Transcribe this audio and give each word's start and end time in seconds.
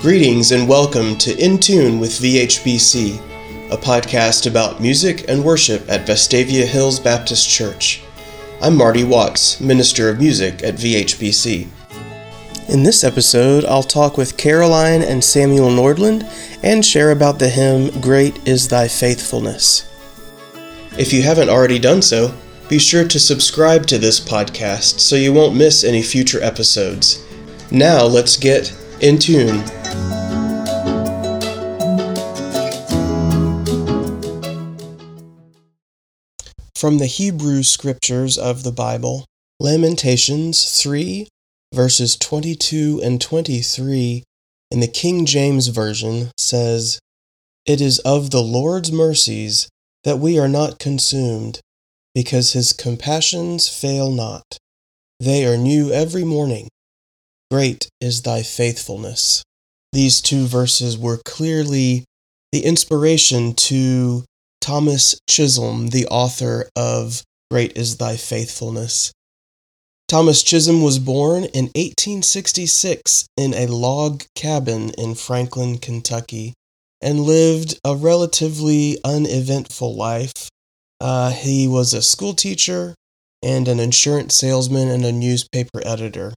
Greetings 0.00 0.52
and 0.52 0.66
welcome 0.66 1.18
to 1.18 1.36
In 1.36 1.58
Tune 1.58 2.00
with 2.00 2.12
VHBC, 2.12 3.18
a 3.70 3.76
podcast 3.76 4.46
about 4.46 4.80
music 4.80 5.26
and 5.28 5.44
worship 5.44 5.86
at 5.90 6.06
Vestavia 6.06 6.64
Hills 6.64 6.98
Baptist 6.98 7.50
Church. 7.50 8.02
I'm 8.62 8.76
Marty 8.76 9.04
Watts, 9.04 9.60
Minister 9.60 10.08
of 10.08 10.18
Music 10.18 10.62
at 10.62 10.76
VHBC. 10.76 11.68
In 12.70 12.82
this 12.82 13.04
episode, 13.04 13.66
I'll 13.66 13.82
talk 13.82 14.16
with 14.16 14.38
Caroline 14.38 15.02
and 15.02 15.22
Samuel 15.22 15.68
Nordland 15.68 16.24
and 16.62 16.82
share 16.82 17.10
about 17.10 17.38
the 17.38 17.50
hymn 17.50 18.00
Great 18.00 18.48
is 18.48 18.68
Thy 18.68 18.88
Faithfulness. 18.88 19.86
If 20.98 21.12
you 21.12 21.20
haven't 21.20 21.50
already 21.50 21.78
done 21.78 22.00
so, 22.00 22.34
be 22.70 22.78
sure 22.78 23.06
to 23.06 23.20
subscribe 23.20 23.86
to 23.88 23.98
this 23.98 24.18
podcast 24.18 25.00
so 25.00 25.14
you 25.14 25.34
won't 25.34 25.56
miss 25.56 25.84
any 25.84 26.00
future 26.00 26.42
episodes. 26.42 27.22
Now 27.70 28.04
let's 28.04 28.38
get 28.38 28.74
in 29.02 29.18
tune. 29.18 29.62
From 36.80 36.96
the 36.96 37.06
Hebrew 37.06 37.62
Scriptures 37.62 38.38
of 38.38 38.62
the 38.62 38.72
Bible, 38.72 39.26
Lamentations 39.60 40.80
3, 40.82 41.28
verses 41.74 42.16
22 42.16 43.02
and 43.04 43.20
23 43.20 44.24
in 44.70 44.80
the 44.80 44.88
King 44.88 45.26
James 45.26 45.66
Version 45.68 46.30
says, 46.38 46.98
It 47.66 47.82
is 47.82 47.98
of 47.98 48.30
the 48.30 48.40
Lord's 48.40 48.90
mercies 48.90 49.68
that 50.04 50.18
we 50.18 50.38
are 50.38 50.48
not 50.48 50.78
consumed, 50.78 51.60
because 52.14 52.54
his 52.54 52.72
compassions 52.72 53.68
fail 53.68 54.10
not. 54.10 54.56
They 55.20 55.44
are 55.44 55.58
new 55.58 55.92
every 55.92 56.24
morning. 56.24 56.68
Great 57.50 57.90
is 58.00 58.22
thy 58.22 58.42
faithfulness. 58.42 59.42
These 59.92 60.20
two 60.20 60.46
verses 60.46 60.96
were 60.96 61.20
clearly 61.24 62.04
the 62.52 62.64
inspiration 62.64 63.54
to 63.54 64.24
Thomas 64.60 65.18
Chisholm, 65.28 65.88
the 65.88 66.06
author 66.06 66.68
of 66.76 67.22
Great 67.50 67.76
is 67.76 67.96
Thy 67.96 68.16
Faithfulness. 68.16 69.12
Thomas 70.06 70.42
Chisholm 70.42 70.82
was 70.82 70.98
born 70.98 71.44
in 71.44 71.66
1866 71.66 73.26
in 73.36 73.54
a 73.54 73.66
log 73.66 74.24
cabin 74.34 74.90
in 74.98 75.14
Franklin, 75.14 75.78
Kentucky, 75.78 76.52
and 77.00 77.20
lived 77.20 77.78
a 77.84 77.94
relatively 77.94 78.98
uneventful 79.04 79.94
life. 79.94 80.48
Uh, 81.00 81.30
he 81.30 81.66
was 81.66 81.94
a 81.94 82.02
school 82.02 82.34
teacher 82.34 82.94
and 83.42 83.68
an 83.68 83.80
insurance 83.80 84.34
salesman 84.34 84.88
and 84.88 85.04
a 85.04 85.12
newspaper 85.12 85.80
editor. 85.84 86.34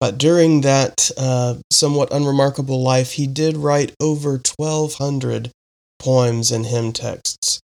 But 0.00 0.16
during 0.16 0.62
that 0.62 1.10
uh, 1.18 1.56
somewhat 1.70 2.10
unremarkable 2.10 2.82
life, 2.82 3.12
he 3.12 3.26
did 3.26 3.58
write 3.58 3.94
over 4.00 4.40
1,200 4.58 5.50
poems 5.98 6.50
and 6.50 6.64
hymn 6.64 6.92
texts. 6.92 7.60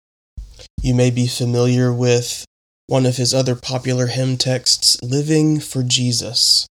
You 0.82 0.94
may 0.94 1.10
be 1.10 1.28
familiar 1.28 1.94
with 1.94 2.46
one 2.88 3.06
of 3.06 3.16
his 3.16 3.34
other 3.34 3.56
popular 3.56 4.08
hymn 4.08 4.36
texts, 4.36 5.02
Living 5.02 5.62
for 5.62 5.82
Jesus. 5.82 6.68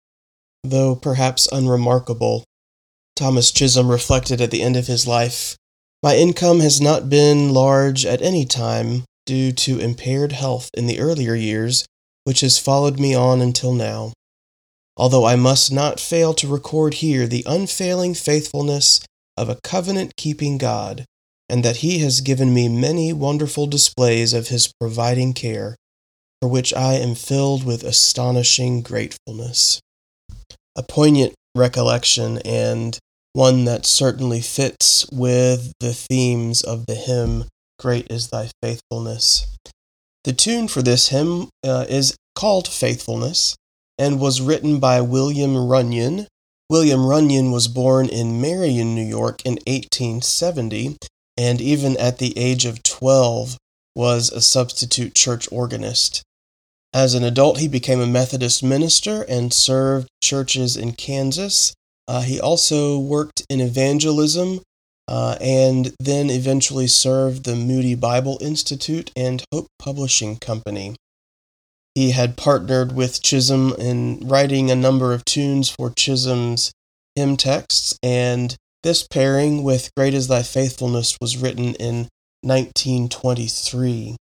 Though 0.62 0.94
perhaps 0.94 1.48
unremarkable, 1.50 2.44
Thomas 3.16 3.50
Chisholm 3.50 3.90
reflected 3.90 4.42
at 4.42 4.50
the 4.50 4.62
end 4.62 4.76
of 4.76 4.86
his 4.86 5.06
life 5.06 5.56
My 6.02 6.16
income 6.16 6.60
has 6.60 6.80
not 6.80 7.08
been 7.08 7.54
large 7.54 8.04
at 8.04 8.20
any 8.20 8.44
time 8.44 9.04
due 9.24 9.52
to 9.52 9.78
impaired 9.78 10.32
health 10.32 10.68
in 10.74 10.86
the 10.86 11.00
earlier 11.00 11.34
years, 11.34 11.86
which 12.24 12.40
has 12.40 12.58
followed 12.58 13.00
me 13.00 13.14
on 13.14 13.40
until 13.40 13.72
now 13.72 14.12
although 14.96 15.24
I 15.24 15.36
must 15.36 15.72
not 15.72 16.00
fail 16.00 16.34
to 16.34 16.48
record 16.48 16.94
here 16.94 17.26
the 17.26 17.44
unfailing 17.46 18.14
faithfulness 18.14 19.00
of 19.36 19.48
a 19.48 19.58
covenant 19.62 20.16
keeping 20.16 20.58
God, 20.58 21.04
and 21.48 21.64
that 21.64 21.78
He 21.78 21.98
has 21.98 22.20
given 22.20 22.54
me 22.54 22.68
many 22.68 23.12
wonderful 23.12 23.66
displays 23.66 24.32
of 24.32 24.48
His 24.48 24.72
providing 24.80 25.32
care, 25.32 25.76
for 26.40 26.48
which 26.48 26.72
I 26.74 26.94
am 26.94 27.14
filled 27.14 27.64
with 27.64 27.82
astonishing 27.82 28.82
gratefulness. 28.82 29.80
A 30.76 30.82
poignant 30.82 31.34
recollection, 31.56 32.38
and 32.44 32.98
one 33.32 33.64
that 33.64 33.86
certainly 33.86 34.40
fits 34.40 35.06
with 35.10 35.72
the 35.80 35.92
themes 35.92 36.62
of 36.62 36.86
the 36.86 36.94
hymn, 36.94 37.44
Great 37.80 38.06
is 38.10 38.28
Thy 38.28 38.50
Faithfulness. 38.62 39.46
The 40.22 40.32
tune 40.32 40.68
for 40.68 40.80
this 40.80 41.08
hymn 41.08 41.48
uh, 41.64 41.84
is 41.88 42.16
called 42.34 42.68
Faithfulness 42.68 43.56
and 43.98 44.20
was 44.20 44.40
written 44.40 44.80
by 44.80 45.00
William 45.00 45.56
Runyon. 45.56 46.26
William 46.70 47.06
Runyon 47.06 47.50
was 47.50 47.68
born 47.68 48.08
in 48.08 48.40
Marion, 48.40 48.94
New 48.94 49.04
York 49.04 49.42
in 49.44 49.54
1870, 49.66 50.96
and 51.36 51.60
even 51.60 51.96
at 51.96 52.18
the 52.18 52.36
age 52.38 52.64
of 52.64 52.82
12 52.82 53.56
was 53.94 54.30
a 54.30 54.40
substitute 54.40 55.14
church 55.14 55.48
organist. 55.52 56.22
As 56.92 57.14
an 57.14 57.24
adult, 57.24 57.58
he 57.58 57.68
became 57.68 58.00
a 58.00 58.06
Methodist 58.06 58.62
minister 58.62 59.22
and 59.28 59.52
served 59.52 60.08
churches 60.22 60.76
in 60.76 60.92
Kansas. 60.92 61.74
Uh, 62.06 62.22
he 62.22 62.40
also 62.40 62.98
worked 62.98 63.44
in 63.50 63.60
evangelism 63.60 64.60
uh, 65.08 65.36
and 65.40 65.92
then 65.98 66.30
eventually 66.30 66.86
served 66.86 67.44
the 67.44 67.56
Moody 67.56 67.94
Bible 67.94 68.38
Institute 68.40 69.10
and 69.16 69.44
Hope 69.52 69.66
Publishing 69.78 70.36
Company. 70.36 70.96
He 71.94 72.10
had 72.10 72.36
partnered 72.36 72.92
with 72.92 73.22
Chisholm 73.22 73.72
in 73.78 74.20
writing 74.26 74.70
a 74.70 74.76
number 74.76 75.12
of 75.12 75.24
tunes 75.24 75.68
for 75.68 75.90
Chisholm's 75.90 76.72
hymn 77.14 77.36
texts, 77.36 77.96
and 78.02 78.56
this 78.82 79.06
pairing 79.06 79.62
with 79.62 79.94
Great 79.96 80.12
is 80.12 80.26
Thy 80.26 80.42
Faithfulness 80.42 81.16
was 81.20 81.36
written 81.36 81.74
in 81.76 82.08
1923. 82.42 84.16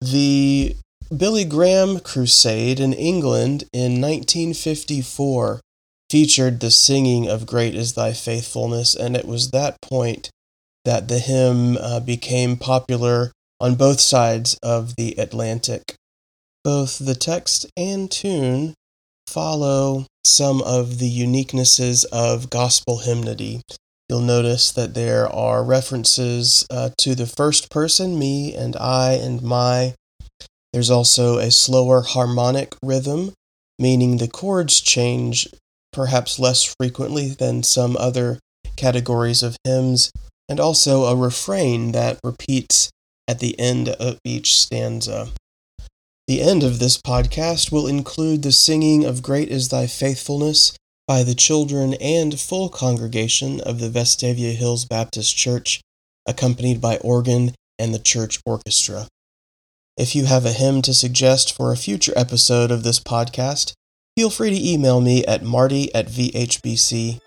The 0.00 0.76
Billy 1.14 1.44
Graham 1.44 1.98
Crusade 2.00 2.80
in 2.80 2.92
England 2.92 3.64
in 3.72 4.00
1954 4.00 5.60
featured 6.08 6.60
the 6.60 6.70
singing 6.70 7.28
of 7.28 7.46
Great 7.46 7.74
is 7.74 7.94
Thy 7.94 8.12
Faithfulness, 8.12 8.94
and 8.94 9.16
it 9.16 9.26
was 9.26 9.50
that 9.50 9.80
point 9.82 10.30
that 10.84 11.08
the 11.08 11.18
hymn 11.18 11.76
uh, 11.78 12.00
became 12.00 12.56
popular 12.56 13.32
on 13.58 13.74
both 13.74 14.00
sides 14.00 14.56
of 14.62 14.94
the 14.96 15.14
Atlantic. 15.18 15.96
Both 16.64 16.98
the 16.98 17.14
text 17.14 17.66
and 17.76 18.10
tune 18.10 18.72
follow 19.28 20.06
some 20.24 20.62
of 20.62 20.98
the 20.98 21.10
uniquenesses 21.10 22.06
of 22.10 22.48
gospel 22.48 23.00
hymnody. 23.00 23.60
You'll 24.08 24.20
notice 24.20 24.72
that 24.72 24.94
there 24.94 25.28
are 25.28 25.62
references 25.62 26.66
uh, 26.70 26.90
to 26.98 27.14
the 27.14 27.26
first 27.26 27.70
person, 27.70 28.18
me 28.18 28.54
and 28.54 28.76
I 28.76 29.12
and 29.12 29.42
my. 29.42 29.94
There's 30.72 30.90
also 30.90 31.36
a 31.36 31.50
slower 31.50 32.00
harmonic 32.00 32.74
rhythm, 32.82 33.34
meaning 33.78 34.16
the 34.16 34.28
chords 34.28 34.80
change 34.80 35.46
perhaps 35.92 36.38
less 36.38 36.74
frequently 36.80 37.28
than 37.28 37.62
some 37.62 37.96
other 37.98 38.38
categories 38.76 39.42
of 39.42 39.56
hymns, 39.64 40.10
and 40.48 40.58
also 40.58 41.04
a 41.04 41.16
refrain 41.16 41.92
that 41.92 42.18
repeats 42.24 42.90
at 43.28 43.38
the 43.38 43.58
end 43.60 43.90
of 43.90 44.18
each 44.24 44.58
stanza. 44.58 45.28
The 46.26 46.40
end 46.40 46.62
of 46.62 46.78
this 46.78 46.96
podcast 46.96 47.70
will 47.70 47.86
include 47.86 48.42
the 48.42 48.52
singing 48.52 49.04
of 49.04 49.22
Great 49.22 49.50
is 49.50 49.68
Thy 49.68 49.86
Faithfulness 49.86 50.74
by 51.06 51.22
the 51.22 51.34
children 51.34 51.92
and 51.94 52.40
full 52.40 52.70
congregation 52.70 53.60
of 53.60 53.78
the 53.78 53.90
Vestavia 53.90 54.54
Hills 54.54 54.86
Baptist 54.86 55.36
Church, 55.36 55.82
accompanied 56.26 56.80
by 56.80 56.96
organ 56.98 57.52
and 57.78 57.92
the 57.92 57.98
church 57.98 58.40
orchestra. 58.46 59.06
If 59.98 60.16
you 60.16 60.24
have 60.24 60.46
a 60.46 60.52
hymn 60.52 60.80
to 60.82 60.94
suggest 60.94 61.54
for 61.54 61.70
a 61.72 61.76
future 61.76 62.14
episode 62.16 62.70
of 62.70 62.84
this 62.84 62.98
podcast, 62.98 63.74
feel 64.16 64.30
free 64.30 64.48
to 64.48 64.68
email 64.68 65.02
me 65.02 65.26
at 65.26 65.42
marty 65.42 65.94
at 65.94 66.06
vhbc.com. 66.06 67.18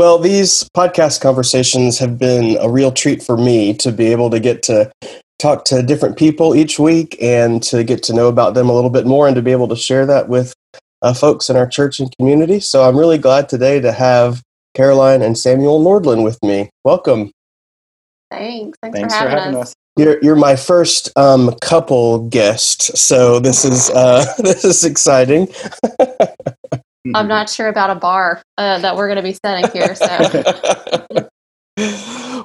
Well, 0.00 0.18
these 0.18 0.64
podcast 0.74 1.20
conversations 1.20 1.98
have 1.98 2.18
been 2.18 2.56
a 2.58 2.70
real 2.70 2.90
treat 2.90 3.22
for 3.22 3.36
me 3.36 3.74
to 3.74 3.92
be 3.92 4.06
able 4.06 4.30
to 4.30 4.40
get 4.40 4.62
to 4.62 4.90
talk 5.38 5.66
to 5.66 5.82
different 5.82 6.16
people 6.16 6.56
each 6.56 6.78
week 6.78 7.18
and 7.20 7.62
to 7.64 7.84
get 7.84 8.02
to 8.04 8.14
know 8.14 8.28
about 8.28 8.54
them 8.54 8.70
a 8.70 8.72
little 8.72 8.88
bit 8.88 9.04
more 9.04 9.26
and 9.26 9.36
to 9.36 9.42
be 9.42 9.52
able 9.52 9.68
to 9.68 9.76
share 9.76 10.06
that 10.06 10.30
with 10.30 10.54
uh, 11.02 11.12
folks 11.12 11.50
in 11.50 11.56
our 11.56 11.66
church 11.66 12.00
and 12.00 12.16
community. 12.16 12.60
So 12.60 12.82
I'm 12.82 12.96
really 12.96 13.18
glad 13.18 13.50
today 13.50 13.78
to 13.78 13.92
have 13.92 14.40
Caroline 14.74 15.20
and 15.20 15.36
Samuel 15.36 15.84
Nordland 15.84 16.24
with 16.24 16.42
me. 16.42 16.70
Welcome. 16.82 17.30
Thanks. 18.30 18.78
Thanks, 18.82 18.98
Thanks 19.00 19.14
for, 19.14 19.20
having, 19.20 19.36
for 19.36 19.42
having 19.42 19.60
us. 19.60 19.66
us. 19.66 19.74
You're, 19.98 20.18
you're 20.22 20.34
my 20.34 20.56
first 20.56 21.12
um, 21.18 21.54
couple 21.60 22.26
guest, 22.30 22.96
so 22.96 23.38
this 23.38 23.66
is 23.66 23.90
uh, 23.90 24.24
this 24.38 24.64
is 24.64 24.82
exciting. 24.82 25.48
I'm 27.14 27.28
not 27.28 27.48
sure 27.48 27.68
about 27.68 27.90
a 27.90 27.94
bar 27.94 28.42
uh, 28.58 28.78
that 28.78 28.96
we're 28.96 29.08
going 29.08 29.16
to 29.16 29.22
be 29.22 29.36
setting 29.44 29.70
here. 29.72 29.94
So. 29.94 31.28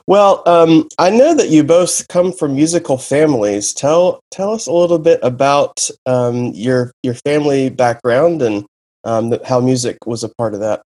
well, 0.08 0.44
um, 0.48 0.88
I 0.98 1.10
know 1.10 1.36
that 1.36 1.50
you 1.50 1.64
both 1.64 2.08
come 2.08 2.32
from 2.32 2.56
musical 2.56 2.98
families. 2.98 3.74
Tell 3.74 4.22
tell 4.32 4.54
us 4.54 4.68
a 4.68 4.72
little 4.72 5.00
bit 5.00 5.20
about 5.24 5.90
um, 6.06 6.52
your 6.54 6.92
your 7.04 7.16
family 7.16 7.70
background 7.70 8.42
and 8.42 8.66
um, 9.04 9.30
the, 9.30 9.42
how 9.46 9.60
music 9.60 9.98
was 10.06 10.24
a 10.24 10.30
part 10.30 10.54
of 10.54 10.62
that. 10.62 10.82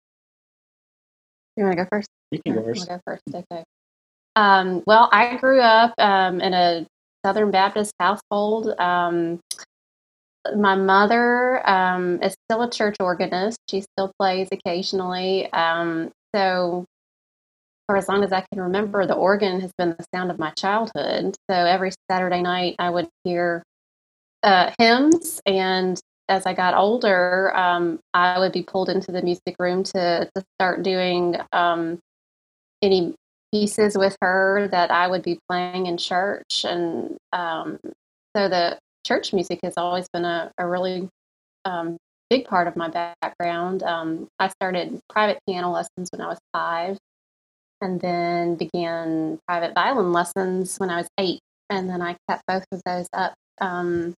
You 1.56 1.64
want 1.64 1.76
to 1.76 1.84
go 1.84 1.88
first? 1.90 2.08
You 2.30 2.40
can 2.44 2.54
go 2.54 2.64
first. 2.64 2.88
Go 2.88 3.00
first. 3.04 3.22
Okay. 3.32 3.64
Um, 4.36 4.82
well, 4.86 5.08
I 5.12 5.36
grew 5.36 5.60
up 5.60 5.94
um, 5.98 6.40
in 6.40 6.54
a 6.54 6.86
Southern 7.24 7.50
Baptist 7.50 7.92
household. 8.00 8.68
Um, 8.78 9.40
my 10.56 10.74
mother 10.74 11.68
um, 11.68 12.22
is 12.22 12.34
still 12.48 12.62
a 12.62 12.70
church 12.70 12.96
organist. 13.00 13.58
She 13.68 13.82
still 13.82 14.12
plays 14.18 14.48
occasionally. 14.52 15.52
Um, 15.52 16.10
so, 16.34 16.84
for 17.86 17.96
as 17.96 18.08
long 18.08 18.22
as 18.22 18.32
I 18.32 18.44
can 18.52 18.62
remember, 18.62 19.06
the 19.06 19.14
organ 19.14 19.60
has 19.60 19.72
been 19.76 19.90
the 19.90 20.04
sound 20.14 20.30
of 20.30 20.38
my 20.38 20.50
childhood. 20.50 21.36
So, 21.50 21.56
every 21.56 21.90
Saturday 22.10 22.42
night, 22.42 22.76
I 22.78 22.90
would 22.90 23.08
hear 23.24 23.62
uh, 24.42 24.72
hymns. 24.78 25.40
And 25.46 26.00
as 26.28 26.46
I 26.46 26.54
got 26.54 26.74
older, 26.74 27.54
um, 27.56 27.98
I 28.14 28.38
would 28.38 28.52
be 28.52 28.62
pulled 28.62 28.88
into 28.88 29.12
the 29.12 29.22
music 29.22 29.56
room 29.58 29.82
to, 29.84 30.30
to 30.34 30.44
start 30.58 30.82
doing 30.82 31.36
um, 31.52 31.98
any 32.82 33.14
pieces 33.52 33.98
with 33.98 34.16
her 34.22 34.68
that 34.70 34.90
I 34.90 35.08
would 35.08 35.22
be 35.22 35.38
playing 35.48 35.86
in 35.86 35.96
church. 35.96 36.64
And 36.64 37.16
um, 37.32 37.78
so 38.36 38.48
the 38.48 38.78
church 39.06 39.32
music 39.32 39.60
has 39.62 39.74
always 39.76 40.06
been 40.12 40.24
a, 40.24 40.50
a 40.58 40.66
really 40.66 41.08
um, 41.64 41.96
big 42.28 42.46
part 42.46 42.68
of 42.68 42.76
my 42.76 42.88
background. 42.88 43.82
Um, 43.82 44.28
I 44.38 44.48
started 44.48 45.00
private 45.08 45.38
piano 45.46 45.70
lessons 45.70 46.08
when 46.12 46.20
I 46.20 46.28
was 46.28 46.38
five 46.52 46.98
and 47.80 48.00
then 48.00 48.56
began 48.56 49.38
private 49.48 49.74
violin 49.74 50.12
lessons 50.12 50.76
when 50.78 50.90
I 50.90 50.98
was 50.98 51.08
eight. 51.18 51.40
And 51.68 51.88
then 51.88 52.02
I 52.02 52.16
kept 52.28 52.42
both 52.46 52.64
of 52.72 52.80
those 52.84 53.06
up 53.12 53.34
um, 53.60 54.14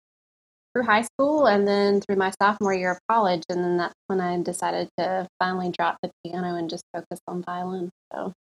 through 0.72 0.84
high 0.84 1.02
school 1.02 1.46
and 1.46 1.66
then 1.66 2.00
through 2.00 2.16
my 2.16 2.32
sophomore 2.40 2.74
year 2.74 2.92
of 2.92 2.98
college. 3.08 3.42
And 3.48 3.62
then 3.62 3.76
that's 3.76 3.94
when 4.06 4.20
I 4.20 4.40
decided 4.42 4.88
to 4.98 5.28
finally 5.38 5.70
drop 5.76 5.98
the 6.02 6.10
piano 6.24 6.54
and 6.54 6.70
just 6.70 6.84
focus 6.94 7.18
on 7.26 7.42
violin. 7.42 7.90
So 8.12 8.32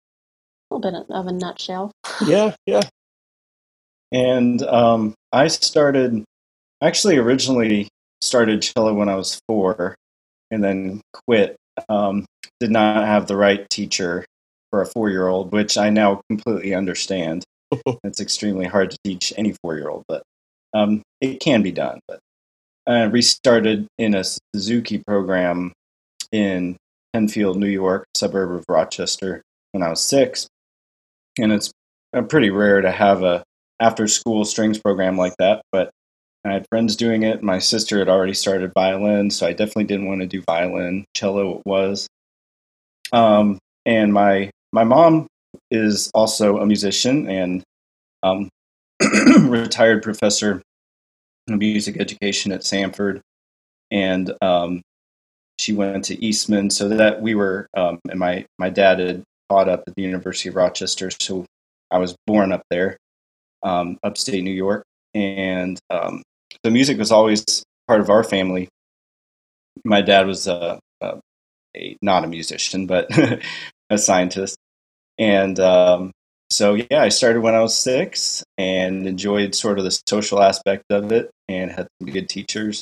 a 0.72 0.76
little 0.76 0.92
bit 0.92 1.10
of 1.10 1.28
a 1.28 1.32
nutshell. 1.32 1.92
Yeah, 2.26 2.56
yeah. 2.66 2.82
And 4.12 4.62
um, 4.64 5.14
I 5.32 5.48
started, 5.48 6.24
actually, 6.82 7.18
originally 7.18 7.88
started 8.22 8.62
cello 8.62 8.94
when 8.94 9.10
I 9.10 9.16
was 9.16 9.40
four, 9.48 9.96
and 10.52 10.64
then 10.64 11.02
quit. 11.14 11.56
Um, 11.88 12.26
did 12.60 12.72
not 12.72 13.06
have 13.06 13.28
the 13.28 13.38
right 13.38 13.70
teacher 13.70 14.26
for 14.70 14.82
a 14.82 14.86
four-year-old, 14.86 15.54
which 15.54 15.78
I 15.78 15.90
now 15.90 16.22
completely 16.30 16.74
understand. 16.74 17.44
it's 18.04 18.20
extremely 18.20 18.66
hard 18.66 18.92
to 18.92 18.98
teach 19.04 19.34
any 19.38 19.56
four-year-old, 19.64 20.04
but 20.08 20.24
um, 20.74 21.02
it 21.22 21.40
can 21.40 21.62
be 21.62 21.72
done. 21.72 22.00
But 22.08 22.20
I 22.86 23.04
restarted 23.04 23.88
in 23.98 24.14
a 24.14 24.24
Suzuki 24.54 25.02
program 25.08 25.72
in 26.32 26.76
Penfield, 27.14 27.58
New 27.58 27.68
York, 27.68 28.06
suburb 28.16 28.52
of 28.52 28.66
Rochester, 28.68 29.42
when 29.72 29.84
I 29.84 29.90
was 29.90 30.02
six 30.02 30.48
and 31.38 31.52
it's 31.52 31.72
uh, 32.14 32.22
pretty 32.22 32.50
rare 32.50 32.82
to 32.82 32.92
have 32.92 33.24
a 33.24 33.44
after 33.80 34.08
school 34.08 34.44
strings 34.46 34.78
program 34.78 35.18
like 35.18 35.36
that. 35.40 35.62
But 35.72 35.90
I 36.46 36.54
had 36.54 36.68
friends 36.70 36.96
doing 36.96 37.24
it. 37.24 37.44
My 37.44 37.60
sister 37.60 38.00
had 38.00 38.08
already 38.08 38.34
started 38.34 38.72
violin, 38.74 39.30
so 39.30 39.46
I 39.46 39.52
definitely 39.52 39.84
didn't 39.86 40.08
want 40.08 40.22
to 40.22 40.28
do 40.28 40.42
violin. 40.42 41.06
Cello 41.14 41.58
it 41.58 41.62
was. 41.66 42.08
Um, 43.12 43.60
and 43.86 44.14
my 44.14 44.50
my 44.72 44.84
mom 44.84 45.28
is 45.72 46.10
also 46.14 46.60
a 46.60 46.66
musician 46.66 47.28
and 47.28 47.64
um, 48.24 48.50
retired 49.40 50.04
professor 50.04 50.62
of 51.50 51.60
music 51.60 51.98
education 52.00 52.52
at 52.52 52.62
Samford, 52.62 53.20
and 53.92 54.34
um, 54.42 54.82
she 55.58 55.74
went 55.74 56.06
to 56.06 56.24
Eastman. 56.24 56.70
So 56.70 56.88
that 56.90 57.22
we 57.22 57.36
were, 57.36 57.68
um, 57.76 58.00
and 58.10 58.20
my 58.20 58.46
my 58.58 58.70
dad 58.70 59.00
had 59.00 59.24
taught 59.50 59.68
up 59.68 59.84
at 59.88 59.96
the 59.96 60.04
University 60.04 60.50
of 60.50 60.56
Rochester, 60.56 61.10
so 61.20 61.46
I 61.92 61.98
was 61.98 62.16
born 62.28 62.52
up 62.54 62.62
there, 62.70 62.98
um, 63.64 63.98
upstate 64.04 64.44
New 64.44 64.52
York, 64.52 64.84
and 65.14 65.80
the 66.64 66.72
music 66.72 66.98
was 66.98 67.12
always 67.12 67.64
part 67.88 68.02
of 68.02 68.10
our 68.10 68.24
family. 68.24 68.68
My 69.86 70.02
dad 70.02 70.28
was 70.28 70.48
a, 70.48 70.80
a, 71.02 71.20
a 71.76 71.98
not 72.02 72.24
a 72.24 72.28
musician, 72.28 72.86
but 72.86 73.08
a 73.90 73.98
scientist, 73.98 74.58
and 75.18 75.60
um, 75.60 76.12
so 76.50 76.74
yeah, 76.74 77.02
I 77.02 77.10
started 77.10 77.42
when 77.42 77.56
I 77.56 77.62
was 77.62 77.78
six 77.78 78.44
and 78.58 79.08
enjoyed 79.08 79.56
sort 79.56 79.78
of 79.78 79.86
the 79.86 79.98
social 80.08 80.42
aspect 80.42 80.84
of 80.90 81.12
it, 81.12 81.30
and 81.48 81.72
had 81.72 81.88
some 82.02 82.12
good 82.12 82.30
teachers, 82.30 82.82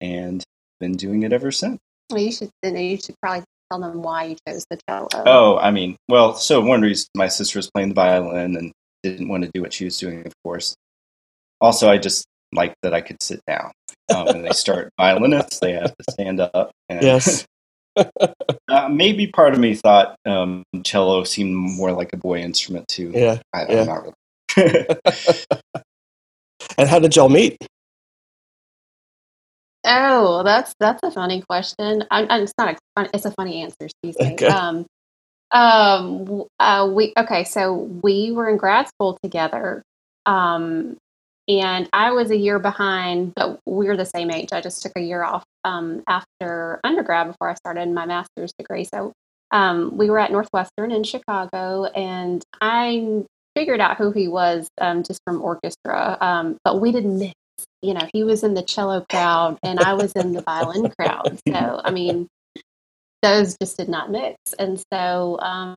and 0.00 0.42
been 0.80 0.96
doing 0.96 1.22
it 1.22 1.32
ever 1.32 1.52
since. 1.52 1.78
Well, 2.10 2.20
you 2.20 2.32
should. 2.32 2.50
You 2.62 2.96
should 2.96 3.14
probably 3.22 3.44
tell 3.70 3.80
them 3.80 4.02
why 4.02 4.24
you 4.24 4.36
chose 4.48 4.64
the 4.70 4.78
cello. 4.88 5.08
Oh, 5.26 5.58
I 5.58 5.70
mean, 5.70 5.96
well, 6.08 6.34
so 6.34 6.60
one 6.60 6.82
reason 6.82 7.06
my 7.14 7.28
sister 7.28 7.58
was 7.58 7.70
playing 7.70 7.90
the 7.90 7.94
violin 7.94 8.56
and 8.56 8.72
didn't 9.02 9.28
want 9.28 9.44
to 9.44 9.50
do 9.54 9.60
what 9.60 9.72
she 9.72 9.84
was 9.84 9.98
doing, 9.98 10.26
of 10.26 10.32
course. 10.42 10.74
Also, 11.60 11.88
I 11.88 11.98
just 11.98 12.26
like 12.54 12.74
that 12.82 12.94
I 12.94 13.00
could 13.00 13.22
sit 13.22 13.40
down. 13.46 13.72
Um, 14.14 14.26
when 14.26 14.42
they 14.42 14.50
start 14.52 14.90
violinists, 14.98 15.60
they 15.60 15.72
have 15.72 15.94
to 15.96 16.04
stand 16.10 16.40
up. 16.40 16.70
And, 16.88 17.02
yes. 17.02 17.46
uh, 17.96 18.88
maybe 18.88 19.26
part 19.26 19.54
of 19.54 19.60
me 19.60 19.74
thought 19.74 20.16
um, 20.26 20.64
cello 20.84 21.24
seemed 21.24 21.54
more 21.54 21.92
like 21.92 22.12
a 22.12 22.16
boy 22.16 22.40
instrument 22.40 22.88
too. 22.88 23.12
Yeah. 23.14 23.38
I, 23.52 23.66
yeah. 23.68 23.84
Not 23.84 24.02
really. 24.02 24.14
and 26.78 26.88
how 26.88 26.98
did 26.98 27.14
y'all 27.16 27.28
meet? 27.28 27.56
Oh, 29.86 30.42
that's 30.42 30.74
that's 30.80 31.02
a 31.02 31.10
funny 31.10 31.42
question. 31.42 32.04
I, 32.10 32.24
I, 32.24 32.40
it's 32.40 32.54
not 32.56 32.74
a 32.74 32.78
fun, 32.96 33.10
it's 33.12 33.26
a 33.26 33.30
funny 33.32 33.62
answer. 33.62 33.76
Excuse 33.82 34.16
me. 34.18 34.32
Okay. 34.32 34.46
Um, 34.46 34.86
um, 35.50 36.44
uh, 36.58 36.90
we 36.90 37.12
okay. 37.16 37.44
So 37.44 37.74
we 37.74 38.32
were 38.32 38.48
in 38.48 38.56
grad 38.56 38.88
school 38.88 39.18
together, 39.22 39.82
um, 40.24 40.96
and 41.48 41.88
I 41.92 42.12
was 42.12 42.30
a 42.30 42.36
year 42.36 42.58
behind, 42.58 43.34
but 43.34 43.60
we 43.66 43.86
were 43.86 43.96
the 43.96 44.06
same 44.06 44.30
age. 44.30 44.52
I 44.52 44.60
just 44.60 44.82
took 44.82 44.92
a 44.96 45.00
year 45.00 45.22
off 45.22 45.44
um, 45.64 46.02
after 46.08 46.80
undergrad 46.84 47.28
before 47.28 47.50
I 47.50 47.54
started 47.54 47.88
my 47.90 48.06
master's 48.06 48.52
degree. 48.58 48.84
So 48.84 49.12
um, 49.50 49.96
we 49.96 50.10
were 50.10 50.18
at 50.18 50.32
Northwestern 50.32 50.90
in 50.90 51.04
Chicago, 51.04 51.84
and 51.84 52.42
I 52.60 53.24
figured 53.54 53.80
out 53.80 53.98
who 53.98 54.10
he 54.10 54.26
was 54.26 54.68
um, 54.80 55.02
just 55.02 55.20
from 55.24 55.42
orchestra, 55.42 56.16
um, 56.20 56.56
but 56.64 56.80
we 56.80 56.92
didn't 56.92 57.18
mix 57.18 57.34
you 57.84 57.92
know, 57.92 58.08
he 58.12 58.24
was 58.24 58.42
in 58.42 58.54
the 58.54 58.62
cello 58.62 59.04
crowd 59.10 59.58
and 59.62 59.78
I 59.78 59.92
was 59.92 60.12
in 60.12 60.32
the 60.32 60.40
violin 60.40 60.90
crowd. 60.98 61.38
So, 61.46 61.80
I 61.84 61.90
mean, 61.90 62.28
those 63.22 63.56
just 63.60 63.76
did 63.76 63.88
not 63.88 64.10
mix. 64.10 64.36
And 64.58 64.82
so, 64.92 65.38
um, 65.40 65.74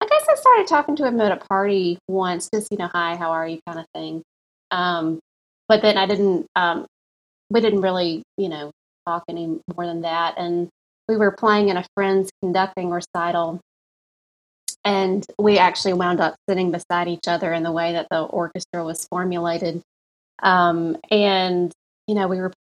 I 0.00 0.06
guess 0.06 0.26
I 0.28 0.34
started 0.34 0.66
talking 0.66 0.96
to 0.96 1.06
him 1.06 1.20
at 1.20 1.32
a 1.32 1.36
party 1.36 1.98
once, 2.08 2.48
just, 2.52 2.68
you 2.70 2.76
know, 2.76 2.88
hi, 2.92 3.16
how 3.16 3.30
are 3.30 3.46
you 3.46 3.60
kind 3.66 3.78
of 3.78 3.86
thing. 3.94 4.22
Um, 4.74 5.20
but 5.68 5.82
then 5.82 5.96
I 5.96 6.06
didn't, 6.06 6.46
um, 6.56 6.86
we 7.48 7.60
didn't 7.60 7.80
really, 7.80 8.22
you 8.36 8.48
know, 8.48 8.72
talk 9.06 9.22
any 9.28 9.46
more 9.46 9.86
than 9.86 10.02
that. 10.02 10.34
And 10.36 10.68
we 11.08 11.16
were 11.16 11.30
playing 11.30 11.68
in 11.68 11.76
a 11.76 11.86
friend's 11.94 12.30
conducting 12.42 12.90
recital. 12.90 13.60
And 14.84 15.24
we 15.38 15.58
actually 15.58 15.94
wound 15.94 16.20
up 16.20 16.34
sitting 16.48 16.72
beside 16.72 17.08
each 17.08 17.28
other 17.28 17.52
in 17.52 17.62
the 17.62 17.72
way 17.72 17.92
that 17.92 18.08
the 18.10 18.22
orchestra 18.22 18.84
was 18.84 19.06
formulated. 19.06 19.80
Um, 20.42 20.96
and, 21.10 21.72
you 22.08 22.14
know, 22.14 22.26
we 22.26 22.38
were 22.38 22.52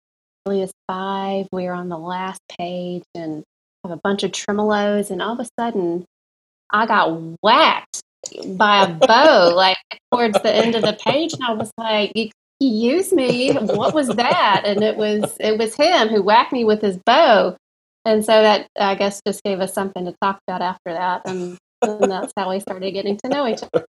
really 0.46 0.62
as 0.62 0.72
five, 0.86 1.46
we 1.50 1.64
were 1.64 1.72
on 1.72 1.88
the 1.88 1.98
last 1.98 2.40
page 2.58 3.04
and 3.14 3.42
have 3.84 3.92
a 3.92 4.00
bunch 4.02 4.22
of 4.22 4.32
tremolos, 4.32 5.10
and 5.10 5.22
all 5.22 5.32
of 5.32 5.40
a 5.40 5.48
sudden 5.58 6.04
I 6.70 6.86
got 6.86 7.20
whacked 7.42 8.01
by 8.46 8.84
a 8.84 8.92
bow, 8.92 9.52
like 9.54 9.76
towards 10.12 10.40
the 10.42 10.54
end 10.54 10.74
of 10.74 10.82
the 10.82 10.98
page. 11.04 11.32
And 11.34 11.44
I 11.44 11.52
was 11.52 11.70
like, 11.78 12.12
excuse 12.14 13.12
me, 13.12 13.52
what 13.52 13.94
was 13.94 14.08
that? 14.08 14.62
And 14.64 14.82
it 14.82 14.96
was 14.96 15.36
it 15.40 15.58
was 15.58 15.74
him 15.74 16.08
who 16.08 16.22
whacked 16.22 16.52
me 16.52 16.64
with 16.64 16.80
his 16.82 16.98
bow. 17.04 17.56
And 18.04 18.24
so 18.24 18.32
that 18.42 18.66
I 18.78 18.94
guess 18.96 19.20
just 19.26 19.42
gave 19.44 19.60
us 19.60 19.72
something 19.72 20.04
to 20.06 20.14
talk 20.20 20.38
about 20.48 20.60
after 20.60 20.92
that. 20.92 21.22
And, 21.24 21.56
and 21.82 22.10
that's 22.10 22.32
how 22.36 22.50
we 22.50 22.58
started 22.60 22.90
getting 22.92 23.16
to 23.24 23.28
know 23.28 23.46
each 23.46 23.60
other. 23.62 23.86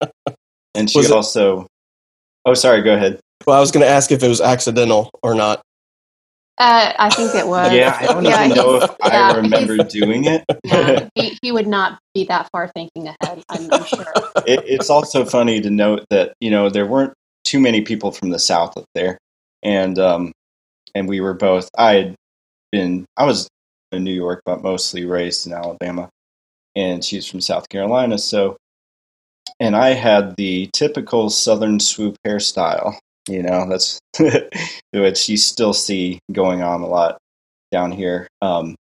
And 0.74 0.90
she 0.90 0.98
was 0.98 1.10
also 1.10 1.62
it- 1.62 1.66
Oh 2.46 2.54
sorry, 2.54 2.82
go 2.82 2.94
ahead. 2.94 3.18
Well, 3.46 3.56
I 3.56 3.60
was 3.60 3.70
going 3.72 3.84
to 3.84 3.90
ask 3.90 4.12
if 4.12 4.22
it 4.22 4.28
was 4.28 4.40
accidental 4.40 5.10
or 5.22 5.34
not. 5.34 5.60
Uh, 6.58 6.92
I 6.98 7.10
think 7.10 7.34
it 7.34 7.46
was. 7.46 7.72
Yeah, 7.72 7.96
I 8.00 8.06
don't 8.06 8.24
yeah, 8.24 8.46
even 8.46 8.56
know 8.56 8.76
if 8.76 8.90
yeah, 9.04 9.30
I 9.30 9.36
remember 9.36 9.76
doing 9.78 10.24
it. 10.24 10.44
yeah, 10.64 11.08
he, 11.14 11.38
he, 11.42 11.52
would 11.52 11.66
not 11.66 11.98
be 12.14 12.24
that 12.24 12.48
far 12.50 12.68
thinking 12.68 13.08
ahead. 13.08 13.42
I'm, 13.50 13.68
I'm 13.72 13.84
sure. 13.84 14.04
It, 14.46 14.62
it's 14.64 14.90
also 14.90 15.24
funny 15.24 15.60
to 15.60 15.70
note 15.70 16.06
that 16.10 16.34
you 16.40 16.50
know 16.50 16.70
there 16.70 16.86
weren't 16.86 17.12
too 17.44 17.58
many 17.58 17.82
people 17.82 18.12
from 18.12 18.30
the 18.30 18.38
south 18.38 18.76
up 18.76 18.84
there, 18.94 19.18
and 19.62 19.98
um, 19.98 20.32
and 20.94 21.08
we 21.08 21.20
were 21.20 21.34
both. 21.34 21.68
I 21.76 21.94
had 21.94 22.14
been. 22.72 23.04
I 23.16 23.24
was 23.24 23.48
in 23.92 24.04
New 24.04 24.12
York, 24.12 24.42
but 24.44 24.62
mostly 24.62 25.04
raised 25.04 25.46
in 25.46 25.52
Alabama. 25.52 26.08
And 26.74 27.04
she's 27.04 27.26
from 27.26 27.40
South 27.40 27.68
Carolina. 27.68 28.18
So, 28.18 28.56
and 29.58 29.74
I 29.74 29.90
had 29.90 30.36
the 30.36 30.68
typical 30.72 31.30
Southern 31.30 31.80
swoop 31.80 32.16
hairstyle. 32.26 32.98
You 33.28 33.42
know, 33.42 33.68
that's 33.68 33.98
which 34.92 35.28
you 35.28 35.36
still 35.36 35.72
see 35.72 36.20
going 36.32 36.62
on 36.62 36.82
a 36.82 36.86
lot 36.86 37.18
down 37.72 37.92
here. 37.92 38.28
Um, 38.40 38.76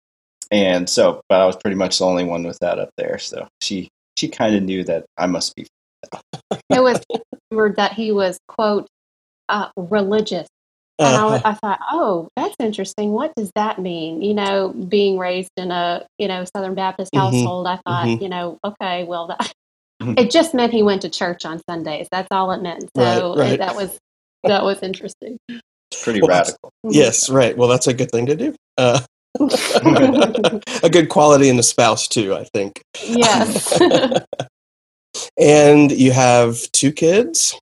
and 0.51 0.89
so, 0.89 1.21
but 1.29 1.41
I 1.41 1.47
was 1.47 1.57
pretty 1.57 1.77
much 1.77 1.99
the 1.99 2.07
only 2.07 2.25
one 2.25 2.45
with 2.45 2.59
that 2.61 2.79
up 2.79 2.91
there. 2.97 3.19
So 3.19 3.49
she 3.61 3.89
she 4.19 4.29
kind 4.29 4.55
of 4.55 4.63
knew 4.63 4.85
that 4.85 5.05
I 5.17 5.27
must 5.27 5.55
be. 5.55 5.67
it 6.71 6.83
was 6.83 7.01
that 7.77 7.93
he 7.93 8.13
was 8.13 8.39
quote 8.49 8.87
uh, 9.49 9.71
religious 9.77 10.49
and 10.99 11.17
I, 11.17 11.51
I, 11.51 11.55
thought, 11.55 11.81
oh, 11.91 12.29
that's 12.37 12.55
interesting. 12.61 13.11
What 13.11 13.35
does 13.37 13.51
that 13.57 13.81
mean? 13.81 14.23
You 14.23 14.35
know, 14.35 14.69
being 14.69 15.19
raised 15.19 15.51
in 15.57 15.71
a 15.71 16.07
you 16.19 16.29
know 16.29 16.45
Southern 16.45 16.75
Baptist 16.75 17.13
mm-hmm. 17.13 17.37
household, 17.37 17.67
I 17.67 17.77
thought, 17.77 18.07
mm-hmm. 18.07 18.23
you 18.23 18.29
know, 18.29 18.59
okay, 18.65 19.05
well, 19.05 19.29
that, 19.29 19.53
mm-hmm. 20.01 20.15
it 20.19 20.31
just 20.31 20.55
meant 20.55 20.73
he 20.73 20.83
went 20.83 21.03
to 21.03 21.09
church 21.09 21.45
on 21.45 21.61
Sundays. 21.69 22.07
That's 22.13 22.29
all 22.31 22.53
it 22.53 22.63
meant. 22.63 22.89
So 22.97 23.31
right, 23.31 23.39
right. 23.39 23.59
that 23.59 23.75
was 23.75 23.99
that 24.45 24.65
was 24.65 24.83
interesting. 24.83 25.39
It's 25.49 26.03
pretty 26.03 26.21
well, 26.21 26.31
radical. 26.31 26.71
Yes, 26.85 27.29
right. 27.29 27.57
Well, 27.57 27.69
that's 27.69 27.87
a 27.87 27.95
good 27.95 28.11
thing 28.11 28.27
to 28.27 28.37
do. 28.37 28.55
Uh, 28.77 29.01
a 29.41 30.91
good 30.91 31.09
quality 31.09 31.49
in 31.49 31.57
the 31.57 31.63
spouse 31.63 32.09
too, 32.09 32.35
I 32.35 32.45
think. 32.55 32.83
Yes. 33.05 33.81
and 35.39 35.91
you 35.91 36.13
have 36.13 36.61
two 36.73 36.93
kids. 36.93 37.59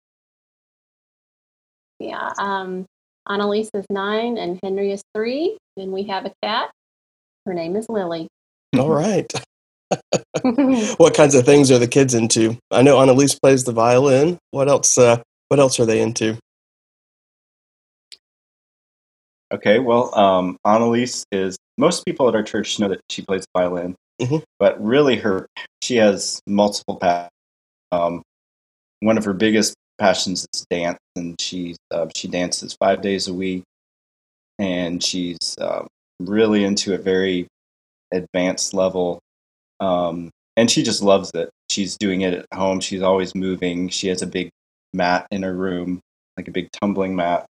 Yeah. 1.99 2.33
Um, 2.39 2.87
Annalise 3.29 3.71
is 3.75 3.87
nine 3.91 4.37
and 4.39 4.59
Henry 4.63 4.93
is 4.93 5.03
three. 5.15 5.57
And 5.77 5.93
we 5.93 6.05
have 6.05 6.27
a 6.27 6.33
cat. 6.43 6.71
Her 7.47 7.55
name 7.55 7.77
is 7.77 7.89
Lily. 7.89 8.29
All 8.79 8.91
right. 8.91 9.31
what 10.97 11.15
kinds 11.15 11.35
of 11.35 11.45
things 11.45 11.71
are 11.71 11.79
the 11.79 11.89
kids 11.89 12.15
into? 12.15 12.59
I 12.71 12.83
know 12.83 13.01
Annalise 13.01 13.39
plays 13.39 13.65
the 13.65 13.73
violin. 13.73 14.39
What 14.51 14.69
else? 14.69 14.97
Uh, 14.99 15.23
what 15.49 15.61
else 15.61 15.79
are 15.81 15.87
they 15.87 16.01
into? 16.01 16.39
Okay, 19.53 19.79
well, 19.79 20.15
um, 20.19 20.57
Annalise 20.65 21.25
is. 21.31 21.57
Most 21.79 22.05
people 22.05 22.29
at 22.29 22.35
our 22.35 22.43
church 22.43 22.79
know 22.79 22.89
that 22.89 23.01
she 23.11 23.23
plays 23.23 23.45
violin, 23.57 23.95
mm-hmm. 24.21 24.39
but 24.59 24.83
really, 24.83 25.17
her 25.17 25.47
she 25.83 25.97
has 25.97 26.41
multiple 26.47 26.97
passions. 26.97 27.31
Um, 27.91 28.23
one 29.01 29.19
of 29.19 29.25
her 29.25 29.35
biggest 29.35 29.75
passions 29.99 30.47
is 30.55 30.67
dance, 30.71 30.99
and 31.17 31.39
she 31.41 31.77
uh, 31.91 32.09
she 32.17 32.29
dances 32.29 32.77
five 32.79 33.03
days 33.03 33.29
a 33.29 33.35
week, 33.35 33.63
and 34.59 35.03
she's 35.03 35.57
uh, 35.61 35.85
really 36.21 36.65
into 36.65 36.95
a 36.95 36.99
very 36.99 37.47
advanced 38.13 38.75
level, 38.75 39.19
um, 39.81 40.31
and 40.57 40.71
she 40.71 40.83
just 40.83 41.03
loves 41.03 41.31
it. 41.35 41.51
She's 41.71 41.97
doing 41.97 42.23
it 42.23 42.35
at 42.35 42.47
home. 42.55 42.81
She's 42.81 43.03
always 43.03 43.35
moving. 43.35 43.89
She 43.89 44.09
has 44.09 44.23
a 44.23 44.27
big 44.27 44.51
mat 44.95 45.27
in 45.31 45.43
her 45.43 45.55
room, 45.55 46.01
like 46.37 46.49
a 46.49 46.53
big 46.53 46.71
tumbling 46.73 47.17
mat, 47.17 47.47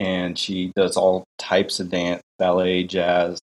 and 0.00 0.38
she 0.38 0.72
does 0.74 0.96
all 0.96 1.24
types 1.38 1.78
of 1.78 1.90
dance, 1.90 2.22
ballet, 2.38 2.84
jazz. 2.84 3.38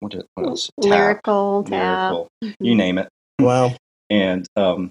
What, 0.00 0.14
what 0.34 0.46
else? 0.46 0.70
Tap, 0.80 0.90
lyrical, 0.90 1.62
lyrical, 1.62 2.28
tap. 2.42 2.54
you 2.58 2.74
name 2.74 2.98
it. 2.98 3.08
Wow. 3.38 3.76
And 4.10 4.46
um, 4.56 4.90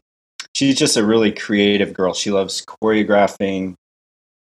she's 0.54 0.78
just 0.78 0.96
a 0.96 1.06
really 1.06 1.32
creative 1.32 1.94
girl. 1.94 2.14
She 2.14 2.30
loves 2.30 2.64
choreographing 2.64 3.74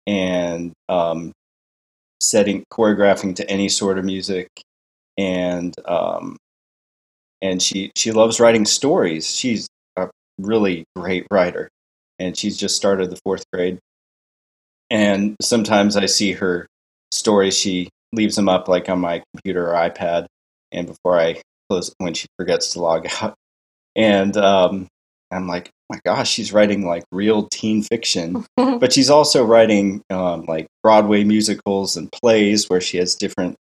and 0.05 0.73
um, 0.87 1.31
setting 2.21 2.63
choreographing 2.71 3.35
to 3.37 3.49
any 3.49 3.67
sort 3.67 3.97
of 3.97 4.05
music, 4.05 4.47
and 5.17 5.73
um, 5.87 6.37
and 7.41 7.61
she 7.61 7.91
she 7.95 8.11
loves 8.11 8.39
writing 8.39 8.65
stories. 8.65 9.33
She's 9.33 9.67
a 9.97 10.09
really 10.37 10.83
great 10.95 11.25
writer, 11.31 11.69
and 12.19 12.37
she's 12.37 12.57
just 12.57 12.75
started 12.75 13.09
the 13.09 13.19
fourth 13.23 13.43
grade. 13.51 13.79
And 14.89 15.35
sometimes 15.41 15.95
I 15.95 16.05
see 16.07 16.33
her 16.33 16.67
stories. 17.11 17.57
She 17.57 17.89
leaves 18.13 18.35
them 18.35 18.49
up 18.49 18.67
like 18.67 18.89
on 18.89 18.99
my 18.99 19.21
computer 19.33 19.69
or 19.69 19.73
iPad, 19.73 20.25
and 20.71 20.87
before 20.87 21.19
I 21.19 21.41
close 21.69 21.93
when 21.99 22.13
she 22.13 22.27
forgets 22.37 22.73
to 22.73 22.81
log 22.81 23.07
out. 23.21 23.35
And 23.95 24.35
um, 24.37 24.87
I'm 25.31 25.47
like, 25.47 25.69
oh 25.69 25.95
my 25.95 25.99
gosh, 26.05 26.29
she's 26.29 26.53
writing 26.53 26.85
like 26.85 27.03
real 27.11 27.47
teen 27.51 27.83
fiction, 27.83 28.45
but 28.57 28.93
she's 28.93 29.09
also 29.09 29.43
writing 29.45 30.01
um, 30.09 30.45
like 30.45 30.67
Broadway 30.83 31.23
musicals 31.23 31.97
and 31.97 32.11
plays 32.11 32.69
where 32.69 32.81
she 32.81 32.97
has 32.97 33.15
different 33.15 33.55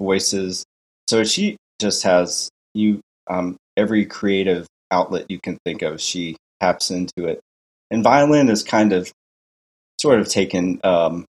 voices. 0.00 0.64
So 1.08 1.24
she 1.24 1.56
just 1.80 2.02
has 2.02 2.50
you 2.74 3.00
um, 3.28 3.56
every 3.76 4.04
creative 4.06 4.66
outlet 4.90 5.26
you 5.28 5.38
can 5.40 5.58
think 5.64 5.82
of. 5.82 6.00
She 6.00 6.36
taps 6.60 6.90
into 6.90 7.26
it, 7.26 7.40
and 7.90 8.02
violin 8.02 8.48
is 8.48 8.62
kind 8.62 8.92
of 8.92 9.12
sort 10.00 10.20
of 10.20 10.28
taken 10.28 10.80
um, 10.84 11.24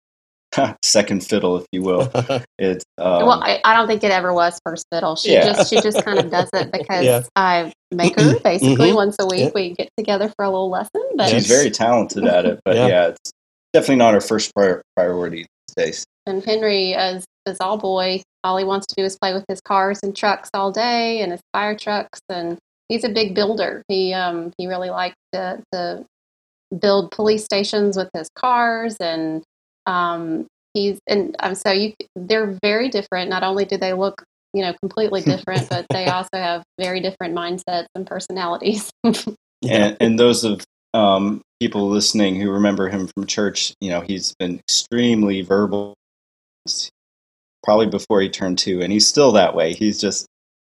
second 0.83 1.23
fiddle, 1.23 1.57
if 1.57 1.65
you 1.71 1.81
will. 1.81 2.11
It's 2.59 2.83
um, 2.97 3.27
well, 3.27 3.43
I, 3.43 3.61
I, 3.63 3.75
don't 3.75 3.87
think 3.87 4.03
it 4.03 4.09
ever 4.09 4.33
was 4.33 4.59
first 4.65 4.87
fiddle. 4.91 5.15
She 5.15 5.31
yeah. 5.33 5.45
just 5.45 5.69
she 5.69 5.79
just 5.79 6.03
kind 6.03 6.17
of 6.17 6.31
does 6.31 6.49
it 6.53 6.71
because 6.73 7.05
yeah. 7.05 7.21
I 7.35 7.71
make 7.91 8.19
her 8.19 8.39
basically 8.39 8.87
mm-hmm. 8.87 8.95
once 8.95 9.15
a 9.19 9.27
week. 9.27 9.41
Yeah. 9.41 9.51
We 9.53 9.73
get 9.75 9.89
together 9.95 10.27
for 10.35 10.43
a 10.43 10.49
little 10.49 10.71
lesson. 10.71 11.03
But 11.15 11.29
she's 11.29 11.45
very 11.45 11.69
talented 11.69 12.25
at 12.25 12.47
it. 12.47 12.59
But 12.65 12.77
yeah. 12.77 13.09
it's 13.09 13.31
definitely 13.73 13.97
not 13.97 14.15
her 14.15 14.21
first 14.21 14.55
prior- 14.55 14.81
priority 14.95 15.45
these 15.67 15.85
days. 15.85 16.05
And 16.25 16.43
Henry, 16.43 16.95
as 16.95 17.25
as 17.45 17.57
all 17.61 17.77
boy, 17.77 18.23
all 18.43 18.57
he 18.57 18.65
wants 18.65 18.87
to 18.87 18.95
do 18.97 19.03
is 19.03 19.15
play 19.19 19.33
with 19.33 19.45
his 19.47 19.61
cars 19.61 19.99
and 20.01 20.15
trucks 20.15 20.49
all 20.55 20.71
day, 20.71 21.21
and 21.21 21.31
his 21.31 21.41
fire 21.53 21.77
trucks, 21.77 22.19
and 22.27 22.57
he's 22.89 23.03
a 23.03 23.09
big 23.09 23.35
builder. 23.35 23.83
He 23.87 24.13
um 24.13 24.51
he 24.57 24.65
really 24.65 24.89
likes 24.89 25.15
to 25.33 25.61
to 25.73 26.05
build 26.79 27.11
police 27.11 27.43
stations 27.43 27.97
with 27.97 28.09
his 28.13 28.29
cars 28.35 28.97
and 28.99 29.43
um, 29.85 30.47
he's 30.73 30.99
and 31.07 31.35
um, 31.39 31.55
so 31.55 31.71
you 31.71 31.93
they're 32.15 32.57
very 32.61 32.89
different. 32.89 33.29
Not 33.29 33.43
only 33.43 33.65
do 33.65 33.77
they 33.77 33.93
look 33.93 34.23
you 34.53 34.61
know 34.61 34.73
completely 34.81 35.21
different, 35.33 35.69
but 35.69 35.85
they 35.89 36.07
also 36.07 36.29
have 36.35 36.63
very 36.79 36.99
different 36.99 37.35
mindsets 37.35 37.87
and 37.95 38.05
personalities. 38.05 38.89
and, 39.03 39.97
and 39.99 40.19
those 40.19 40.43
of 40.43 40.63
um, 40.93 41.41
people 41.59 41.89
listening 41.89 42.39
who 42.39 42.51
remember 42.51 42.89
him 42.89 43.07
from 43.07 43.25
church, 43.25 43.73
you 43.81 43.89
know, 43.89 44.01
he's 44.01 44.33
been 44.39 44.59
extremely 44.59 45.41
verbal, 45.41 45.95
probably 47.63 47.87
before 47.87 48.21
he 48.21 48.29
turned 48.29 48.57
two, 48.57 48.81
and 48.81 48.91
he's 48.91 49.07
still 49.07 49.31
that 49.33 49.55
way. 49.55 49.73
He's 49.73 49.99
just 49.99 50.27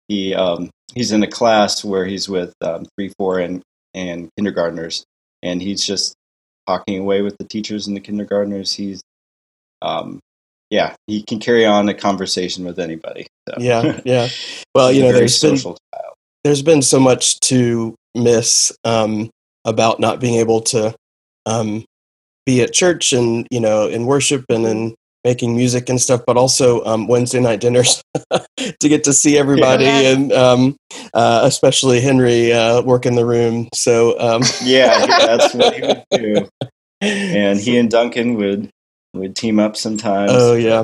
he 0.07 0.33
um, 0.33 0.69
he's 0.93 1.11
in 1.11 1.23
a 1.23 1.27
class 1.27 1.83
where 1.83 2.05
he's 2.05 2.27
with 2.27 2.53
um, 2.61 2.85
three, 2.97 3.11
four, 3.17 3.39
and 3.39 3.61
and 3.93 4.29
kindergartners, 4.37 5.03
and 5.43 5.61
he's 5.61 5.83
just 5.83 6.13
talking 6.67 6.99
away 6.99 7.21
with 7.21 7.37
the 7.37 7.45
teachers 7.45 7.87
and 7.87 7.95
the 7.95 8.01
kindergartners. 8.01 8.73
He's, 8.73 9.01
um, 9.81 10.19
yeah, 10.69 10.95
he 11.07 11.23
can 11.23 11.39
carry 11.39 11.65
on 11.65 11.89
a 11.89 11.93
conversation 11.93 12.65
with 12.65 12.79
anybody. 12.79 13.27
So. 13.47 13.55
Yeah, 13.59 13.99
yeah. 14.05 14.27
Well, 14.75 14.91
you 14.91 15.01
know, 15.01 15.11
there's 15.11 15.41
been 15.41 15.57
child. 15.57 15.77
there's 16.43 16.61
been 16.61 16.81
so 16.81 16.99
much 16.99 17.39
to 17.41 17.95
miss 18.15 18.71
um, 18.83 19.29
about 19.65 19.99
not 19.99 20.19
being 20.19 20.35
able 20.35 20.61
to 20.61 20.95
um, 21.45 21.85
be 22.45 22.61
at 22.61 22.73
church 22.73 23.13
and 23.13 23.47
you 23.51 23.59
know 23.59 23.87
in 23.87 24.05
worship 24.05 24.45
and 24.49 24.65
in 24.65 24.95
making 25.23 25.55
music 25.55 25.89
and 25.89 25.99
stuff, 25.99 26.21
but 26.25 26.37
also 26.37 26.83
um, 26.85 27.07
Wednesday 27.07 27.39
night 27.39 27.59
dinners 27.59 28.01
to 28.57 28.89
get 28.89 29.03
to 29.03 29.13
see 29.13 29.37
everybody 29.37 29.85
yeah. 29.85 30.11
and 30.11 30.31
um, 30.31 30.75
uh, 31.13 31.41
especially 31.43 31.99
Henry 31.99 32.53
uh, 32.53 32.81
work 32.81 33.05
in 33.05 33.15
the 33.15 33.25
room. 33.25 33.67
So 33.73 34.19
um. 34.19 34.43
yeah, 34.63 35.05
that's 35.05 35.53
what 35.53 35.73
he 35.73 35.81
would 35.81 36.03
do. 36.11 36.49
And 37.01 37.57
he 37.57 37.77
and 37.77 37.89
Duncan 37.89 38.35
would 38.35 38.69
would 39.13 39.33
team 39.33 39.57
up 39.57 39.77
sometimes. 39.77 40.31
Oh 40.33 40.53
yeah, 40.53 40.83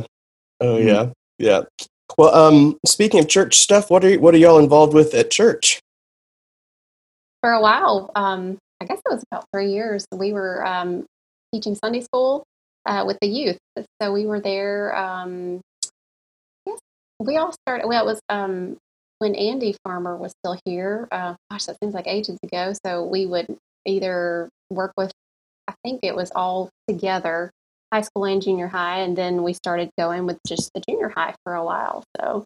oh 0.61 0.77
mm-hmm. 0.77 0.87
yeah, 0.87 1.09
yeah. 1.37 1.61
Well, 2.17 2.33
um, 2.33 2.77
speaking 2.85 3.19
of 3.19 3.27
church 3.27 3.57
stuff, 3.57 3.91
what 3.91 4.05
are 4.05 4.17
what 4.21 4.33
are 4.33 4.37
y'all 4.37 4.57
involved 4.57 4.93
with 4.93 5.13
at 5.13 5.29
church? 5.29 5.81
For 7.41 7.51
a 7.51 7.59
while, 7.59 8.11
um, 8.15 8.57
I 8.79 8.85
guess 8.85 8.99
it 8.99 9.11
was 9.11 9.25
about 9.29 9.43
three 9.53 9.73
years. 9.73 10.05
We 10.13 10.31
were 10.31 10.65
um, 10.65 11.05
teaching 11.53 11.75
Sunday 11.75 11.99
school 11.99 12.45
uh, 12.85 13.03
with 13.05 13.17
the 13.21 13.27
youth. 13.27 13.57
So 14.01 14.11
we 14.11 14.25
were 14.25 14.39
there. 14.39 14.95
Um, 14.95 15.61
yes, 16.65 16.79
we 17.19 17.37
all 17.37 17.51
started. 17.51 17.87
Well, 17.87 18.03
it 18.03 18.05
was 18.05 18.19
um, 18.29 18.77
when 19.19 19.35
Andy 19.35 19.75
Farmer 19.83 20.15
was 20.17 20.33
still 20.43 20.59
here. 20.65 21.07
Uh, 21.11 21.35
gosh, 21.49 21.65
that 21.65 21.77
seems 21.81 21.93
like 21.93 22.07
ages 22.07 22.37
ago. 22.43 22.73
So 22.85 23.03
we 23.05 23.25
would 23.25 23.57
either 23.85 24.49
work 24.69 24.93
with. 24.97 25.11
I 25.67 25.73
think 25.83 26.01
it 26.03 26.15
was 26.15 26.31
all 26.35 26.69
together, 26.87 27.49
high 27.91 28.01
school 28.01 28.25
and 28.25 28.41
junior 28.41 28.67
high, 28.67 28.99
and 28.99 29.17
then 29.17 29.43
we 29.43 29.53
started 29.53 29.89
going 29.97 30.25
with 30.25 30.37
just 30.45 30.71
the 30.75 30.81
junior 30.87 31.09
high 31.09 31.33
for 31.43 31.55
a 31.55 31.63
while. 31.63 32.03
So 32.19 32.45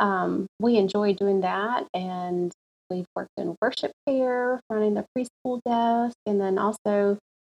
um, 0.00 0.46
we 0.58 0.76
enjoyed 0.76 1.16
doing 1.16 1.42
that, 1.42 1.86
and 1.94 2.52
we've 2.90 3.06
worked 3.14 3.30
in 3.36 3.54
worship 3.62 3.92
care, 4.08 4.60
running 4.68 4.94
the 4.94 5.04
preschool 5.16 5.60
desk, 5.64 6.16
and 6.26 6.40
then 6.40 6.58
also 6.58 7.18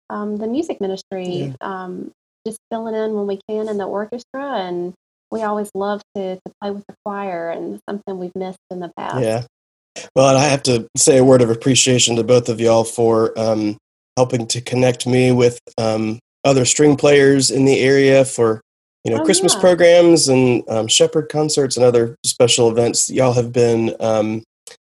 um, 0.10 0.38
the 0.38 0.48
music 0.48 0.79
ministry, 0.81 1.27
yeah. 1.27 1.53
um, 1.62 2.12
just 2.47 2.59
filling 2.71 2.95
in 2.95 3.13
when 3.13 3.27
we 3.27 3.39
can 3.49 3.67
in 3.67 3.77
the 3.77 3.85
orchestra 3.85 4.59
and 4.59 4.93
we 5.31 5.43
always 5.43 5.69
love 5.75 6.01
to, 6.15 6.35
to 6.35 6.53
play 6.61 6.71
with 6.71 6.85
the 6.87 6.95
choir 7.05 7.49
and 7.49 7.79
something 7.89 8.17
we've 8.17 8.35
missed 8.35 8.59
in 8.71 8.79
the 8.79 8.91
past. 8.97 9.21
Yeah. 9.21 9.43
Well, 10.15 10.29
and 10.29 10.37
I 10.37 10.45
have 10.45 10.63
to 10.63 10.87
say 10.95 11.17
a 11.17 11.23
word 11.25 11.41
of 11.41 11.49
appreciation 11.49 12.15
to 12.15 12.23
both 12.23 12.47
of 12.49 12.61
y'all 12.61 12.83
for 12.83 13.37
um, 13.37 13.77
helping 14.15 14.47
to 14.47 14.61
connect 14.61 15.05
me 15.05 15.31
with 15.31 15.59
um, 15.77 16.19
other 16.45 16.65
string 16.65 16.95
players 16.95 17.51
in 17.51 17.65
the 17.65 17.79
area 17.79 18.23
for 18.23 18.61
you 19.03 19.11
know 19.11 19.21
Oh, 19.21 19.25
Christmas 19.25 19.53
yeah. 19.55 19.61
programs 19.61 20.29
and 20.29 20.63
um, 20.69 20.87
shepherd 20.87 21.29
concerts 21.29 21.75
and 21.77 21.85
other 21.85 22.15
special 22.25 22.69
events. 22.69 23.09
Y'all 23.09 23.33
have 23.33 23.51
been 23.51 23.95
um, 23.99 24.43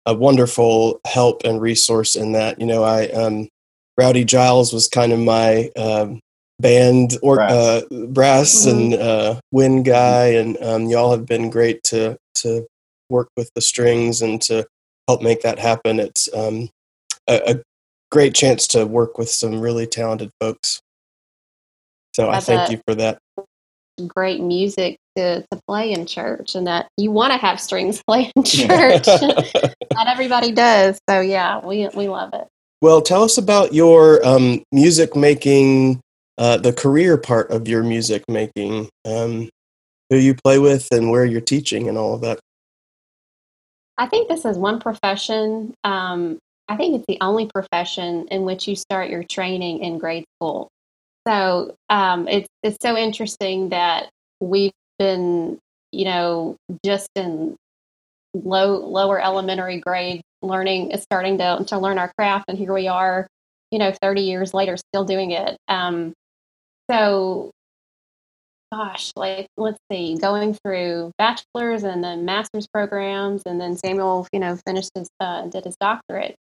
a 0.05 0.15
wonderful 0.15 1.01
help 1.07 1.43
and 1.45 1.61
resource 1.61 2.17
in 2.17 2.33
that. 2.33 2.61
You 2.61 2.67
know, 2.67 2.83
I 2.83 3.09
um, 3.09 3.49
Rowdy 3.97 4.25
Giles 4.25 4.73
was 4.73 4.89
kind 4.89 5.13
of 5.13 5.19
my 5.21 5.71
um, 5.77 6.21
band 6.61 7.19
or 7.23 7.37
Brass. 7.37 7.53
uh, 7.53 7.83
brass 8.09 8.65
Mhm. 8.65 8.71
and 8.71 8.95
uh, 8.95 9.41
wind 9.53 9.85
guy, 9.85 10.29
and 10.29 10.57
um, 10.63 10.87
y'all 10.89 11.11
have 11.11 11.27
been 11.27 11.51
great 11.51 11.83
to 11.85 12.17
to 12.37 12.67
work 13.11 13.29
with 13.37 13.51
the 13.55 13.61
strings 13.61 14.21
and 14.23 14.41
to 14.43 14.67
help 15.09 15.23
make 15.23 15.43
that 15.43 15.59
happen. 15.59 16.01
It's 16.01 16.29
um, 16.35 16.69
a, 17.29 17.53
a 17.55 17.63
great 18.11 18.35
chance 18.35 18.67
to 18.69 18.85
work 18.87 19.19
with 19.19 19.29
some 19.31 19.61
really 19.61 19.87
talented 19.87 20.31
folks. 20.41 20.81
So 22.15 22.29
I 22.31 22.41
thank 22.41 22.69
a- 22.69 22.73
you 22.73 22.81
for 22.87 22.95
that. 22.97 23.19
Great 24.07 24.43
music 24.43 24.99
to, 25.17 25.41
to 25.51 25.61
play 25.67 25.91
in 25.93 26.05
church, 26.05 26.55
and 26.55 26.67
that 26.67 26.89
you 26.99 27.11
want 27.11 27.33
to 27.33 27.39
have 27.39 27.59
strings 27.61 28.03
play 28.07 28.31
in 28.37 28.43
church. 28.45 29.07
Not 29.07 30.09
everybody 30.09 30.53
does, 30.53 30.99
so 31.09 31.21
yeah, 31.21 31.65
we 31.65 31.89
we 31.95 32.07
love 32.09 32.35
it. 32.35 32.47
well, 32.83 33.01
tell 33.01 33.23
us 33.23 33.39
about 33.39 33.73
your 33.73 34.23
um, 34.27 34.63
music 34.73 35.17
making, 35.17 36.01
uh, 36.39 36.57
the 36.59 36.73
career 36.73 37.17
part 37.17 37.51
of 37.51 37.69
your 37.69 37.83
music 37.83 38.25
making. 38.29 38.89
Um, 39.05 39.49
who 40.11 40.17
you 40.17 40.35
play 40.35 40.59
with 40.59 40.89
and 40.93 41.11
where 41.11 41.25
you're 41.25 41.41
teaching 41.41 41.89
and 41.89 41.99
all 41.99 42.15
of 42.15 42.21
that. 42.23 42.39
I 43.99 44.07
think 44.07 44.29
this 44.29 44.45
is 44.45 44.59
one 44.59 44.79
profession. 44.79 45.75
Um, 45.85 46.39
I 46.69 46.77
think 46.77 46.97
it's 46.97 47.05
the 47.09 47.19
only 47.21 47.47
profession 47.47 48.29
in 48.31 48.43
which 48.43 48.69
you 48.69 48.77
start 48.77 49.09
your 49.09 49.25
training 49.25 49.83
in 49.83 49.99
grade 49.99 50.25
school. 50.37 50.69
So 51.27 51.75
um, 51.89 52.29
it's 52.29 52.49
it's 52.63 52.77
so 52.81 52.97
interesting 52.97 53.71
that 53.71 54.11
we've 54.41 54.73
been, 54.99 55.59
you 55.93 56.05
know, 56.05 56.57
just 56.85 57.09
in 57.15 57.57
low 58.35 58.77
lower 58.77 59.21
elementary 59.21 59.81
grade 59.81 60.21
learning, 60.43 60.97
starting 60.99 61.39
to 61.39 61.65
to 61.69 61.79
learn 61.79 61.99
our 61.99 62.13
craft, 62.17 62.45
and 62.49 62.59
here 62.59 62.73
we 62.73 62.87
are, 62.87 63.27
you 63.71 63.79
know, 63.79 63.93
thirty 64.01 64.23
years 64.23 64.53
later, 64.53 64.77
still 64.77 65.05
doing 65.05 65.33
it. 65.33 65.57
Um, 65.69 66.13
so 66.91 67.51
gosh, 68.73 69.13
like 69.17 69.49
let's 69.57 69.79
see, 69.91 70.17
going 70.17 70.55
through 70.55 71.13
bachelor's 71.19 71.85
and 71.85 72.03
then 72.03 72.25
master's 72.25 72.67
programs, 72.67 73.43
and 73.47 73.61
then 73.61 73.77
Samuel, 73.77 74.27
you 74.33 74.41
know, 74.41 74.57
finished 74.67 74.91
his 74.95 75.09
uh, 75.21 75.47
did 75.47 75.65
his 75.65 75.77
doctorate. 75.81 76.37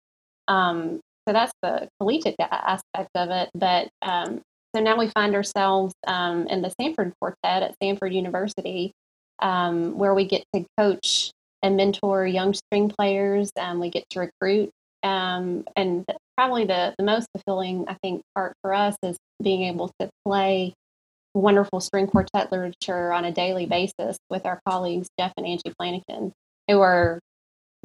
Um, 0.48 1.00
so 1.26 1.32
that's 1.32 1.52
the 1.62 1.88
collegiate 2.00 2.36
aspect 2.40 3.10
of 3.14 3.30
it. 3.30 3.50
But 3.54 3.88
um, 4.02 4.42
so 4.74 4.82
now 4.82 4.96
we 4.96 5.08
find 5.08 5.34
ourselves 5.34 5.94
um, 6.06 6.46
in 6.48 6.62
the 6.62 6.72
Samford 6.80 7.12
Quartet 7.20 7.62
at 7.62 7.74
Samford 7.82 8.12
University, 8.12 8.92
um, 9.40 9.98
where 9.98 10.14
we 10.14 10.26
get 10.26 10.44
to 10.54 10.64
coach 10.78 11.32
and 11.62 11.76
mentor 11.76 12.26
young 12.26 12.54
string 12.54 12.88
players. 12.88 13.50
Um, 13.58 13.80
we 13.80 13.90
get 13.90 14.04
to 14.10 14.20
recruit, 14.20 14.70
um, 15.02 15.64
and 15.76 16.04
probably 16.36 16.64
the 16.64 16.94
the 16.98 17.04
most 17.04 17.28
fulfilling, 17.34 17.86
I 17.88 17.96
think, 18.02 18.22
part 18.34 18.54
for 18.62 18.74
us 18.74 18.96
is 19.02 19.16
being 19.42 19.62
able 19.64 19.90
to 20.00 20.08
play 20.24 20.74
wonderful 21.34 21.80
string 21.80 22.06
quartet 22.06 22.50
literature 22.50 23.12
on 23.12 23.24
a 23.24 23.32
daily 23.32 23.66
basis 23.66 24.16
with 24.30 24.46
our 24.46 24.60
colleagues 24.66 25.08
Jeff 25.18 25.32
and 25.36 25.46
Angie 25.46 25.72
Flanagan, 25.78 26.32
who 26.68 26.80
are 26.80 27.20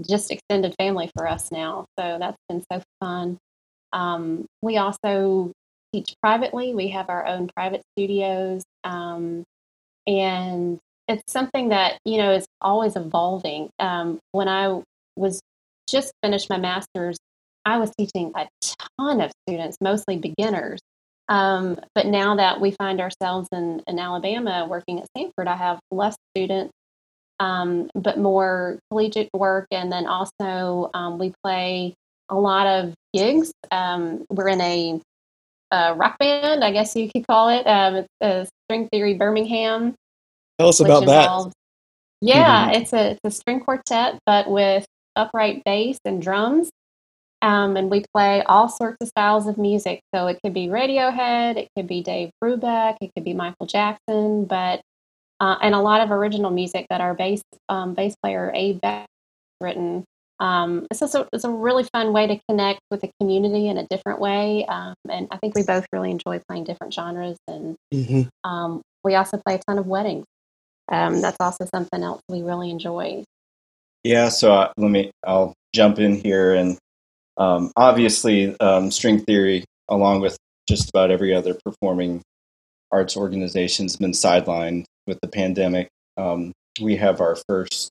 just 0.02 0.32
extended 0.32 0.74
family 0.80 1.12
for 1.16 1.28
us 1.28 1.52
now. 1.52 1.86
So 2.00 2.18
that's 2.20 2.38
been 2.48 2.64
so 2.72 2.82
fun. 3.00 3.38
Um, 3.94 4.46
we 4.62 4.78
also 4.78 5.52
teach 5.94 6.16
privately. 6.22 6.74
We 6.74 6.90
have 6.90 7.10
our 7.10 7.26
own 7.26 7.50
private 7.56 7.82
studios, 7.98 8.64
um, 8.84 9.44
and 10.08 10.80
it's 11.08 11.32
something 11.32 11.70
that 11.70 12.00
you 12.06 12.18
know 12.18 12.32
is 12.32 12.46
always 12.62 12.96
evolving. 12.96 13.70
Um, 13.80 14.20
when 14.32 14.48
I 14.48 14.82
was 15.16 15.42
just 15.90 16.14
finished 16.24 16.50
my 16.50 16.58
master's, 16.58 17.18
I 17.66 17.78
was 17.78 17.92
teaching 17.98 18.32
a 18.36 18.48
ton 19.00 19.22
of 19.22 19.32
students, 19.48 19.78
mostly 19.82 20.18
beginners. 20.18 20.80
Um, 21.30 21.80
but 21.96 22.08
now 22.08 22.36
that 22.36 22.60
we 22.60 22.72
find 22.72 23.00
ourselves 23.00 23.48
in, 23.54 23.82
in 23.88 24.00
Alabama 24.00 24.66
working 24.70 25.00
at 25.00 25.08
Samford, 25.18 25.48
I 25.48 25.56
have 25.56 25.80
less 25.92 26.16
students, 26.36 26.72
um, 27.40 27.90
but 27.96 28.18
more 28.18 28.80
collegiate 28.90 29.30
work. 29.34 29.68
And 29.72 29.92
then 29.92 30.08
also 30.08 30.90
um, 30.94 31.20
we 31.20 31.34
play 31.44 31.94
a 32.30 32.36
lot 32.36 32.68
of 32.68 32.94
gigs. 33.14 33.52
Um, 33.72 34.26
we're 34.30 34.50
in 34.50 34.62
a, 34.62 35.00
a 35.72 35.94
rock 35.96 36.18
band, 36.20 36.64
I 36.64 36.72
guess 36.72 36.96
you 36.96 37.10
could 37.10 37.26
call 37.28 37.50
it. 37.50 37.66
Um, 37.66 37.96
it's 37.96 38.08
a 38.22 38.48
String 38.68 38.90
Theory 38.92 39.14
Birmingham. 39.14 39.94
Tell 40.60 40.70
us 40.70 40.80
about 40.80 41.06
that. 41.06 41.22
involves- 41.24 41.54
Yeah, 42.22 42.72
it's 42.72 42.94
a 42.94 43.12
it's 43.12 43.20
a 43.24 43.32
string 43.32 43.62
quartet, 43.62 44.20
but 44.26 44.50
with 44.50 44.86
upright 45.16 45.64
bass 45.66 45.98
and 46.06 46.22
drums. 46.22 46.70
Um, 47.42 47.76
and 47.76 47.90
we 47.90 48.06
play 48.14 48.44
all 48.44 48.70
sorts 48.70 48.98
of 49.02 49.08
styles 49.08 49.48
of 49.48 49.58
music. 49.58 50.02
So 50.14 50.28
it 50.28 50.40
could 50.44 50.54
be 50.54 50.68
Radiohead, 50.68 51.58
it 51.58 51.70
could 51.76 51.88
be 51.88 52.02
Dave 52.02 52.30
Brubeck, 52.44 52.98
it 53.02 53.12
could 53.16 53.24
be 53.24 53.34
Michael 53.34 53.66
Jackson, 53.66 54.46
but 54.46 54.82
uh, 55.40 55.58
and 55.62 55.74
a 55.74 55.80
lot 55.80 56.02
of 56.02 56.12
original 56.12 56.52
music 56.52 56.86
that 56.92 57.02
our 57.02 57.16
bass 57.16 57.42
um, 57.68 57.96
bass 57.96 58.14
player 58.22 58.52
Abe 58.54 58.80
Beck 58.80 59.08
written. 59.60 60.06
Um, 60.40 60.88
it's 60.90 61.00
just 61.00 61.14
a, 61.14 61.28
it's 61.34 61.44
a 61.44 61.50
really 61.50 61.84
fun 61.94 62.14
way 62.14 62.28
to 62.28 62.40
connect 62.50 62.80
with 62.90 63.02
the 63.02 63.12
community 63.20 63.68
in 63.68 63.78
a 63.78 63.88
different 63.88 64.20
way, 64.20 64.66
um, 64.66 64.96
and 65.10 65.28
I 65.32 65.38
think 65.38 65.56
we 65.56 65.64
both 65.64 65.86
really 65.92 66.12
enjoy 66.12 66.42
playing 66.48 66.64
different 66.66 66.94
genres. 66.94 67.38
And 67.48 67.76
hmm 67.92 68.24
um, 68.44 68.82
we 69.04 69.16
also 69.16 69.38
play 69.38 69.56
a 69.56 69.60
ton 69.68 69.80
of 69.80 69.88
weddings. 69.88 70.26
Um, 70.92 71.22
that's 71.22 71.38
also 71.40 71.66
something 71.74 72.04
else 72.04 72.22
we 72.28 72.42
really 72.42 72.70
enjoy. 72.70 73.24
Yeah, 74.04 74.30
so 74.30 74.54
uh, 74.54 74.72
let 74.78 74.92
me. 74.92 75.12
I'll 75.26 75.54
jump 75.74 76.00
in 76.00 76.16
here, 76.16 76.54
and 76.54 76.78
um, 77.38 77.72
obviously, 77.76 78.58
um, 78.60 78.92
string 78.92 79.20
theory, 79.20 79.64
along 79.90 80.22
with 80.22 80.38
just 80.68 80.90
about 80.90 81.12
every 81.12 81.34
other 81.34 81.58
performing 81.66 82.22
arts 82.92 83.18
organization, 83.18 83.86
has 83.86 83.96
been 83.96 84.12
sidelined 84.12 84.86
with 85.08 85.20
the 85.22 85.28
pandemic. 85.28 85.88
Um, 86.18 86.52
we 86.82 86.98
have 86.98 87.22
our 87.22 87.38
first 87.48 87.90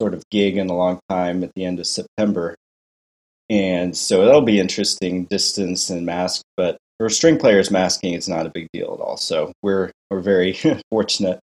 sort 0.00 0.14
of 0.14 0.22
gig 0.30 0.56
in 0.56 0.68
a 0.68 0.76
long 0.76 1.00
time 1.08 1.42
at 1.42 1.52
the 1.54 1.64
end 1.64 1.80
of 1.80 1.86
September, 1.86 2.54
and 3.48 3.96
so 3.96 4.24
that'll 4.24 4.42
be 4.42 4.60
interesting, 4.60 5.24
distance 5.24 5.90
and 5.90 6.06
mask. 6.06 6.42
But 6.56 6.78
for 6.98 7.08
string 7.08 7.38
players, 7.38 7.70
masking 7.70 8.14
is 8.14 8.28
not 8.28 8.46
a 8.46 8.50
big 8.50 8.68
deal 8.72 8.94
at 8.94 9.00
all. 9.00 9.16
So 9.16 9.52
we're 9.62 9.90
we're 10.10 10.20
very 10.20 10.58
fortunate. 10.90 11.40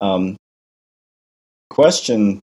Um, 0.00 0.36
question 1.70 2.40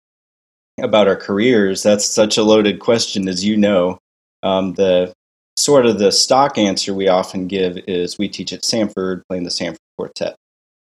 about 0.84 1.08
our 1.08 1.16
careers, 1.16 1.84
that's 1.84 2.06
such 2.06 2.38
a 2.38 2.44
loaded 2.44 2.80
question, 2.80 3.28
as 3.28 3.44
you 3.46 3.58
know. 3.58 3.98
Um, 4.44 4.74
the 4.74 5.14
sort 5.58 5.86
of 5.86 6.00
the 6.00 6.12
stock 6.12 6.58
answer 6.58 6.94
we 6.94 7.08
often 7.08 7.48
give 7.48 7.78
is 7.88 8.18
we 8.18 8.30
teach 8.30 8.54
at 8.54 8.62
Samford, 8.62 9.22
playing 9.30 9.44
the 9.44 9.50
Samford 9.50 9.78
Quartet. 9.98 10.36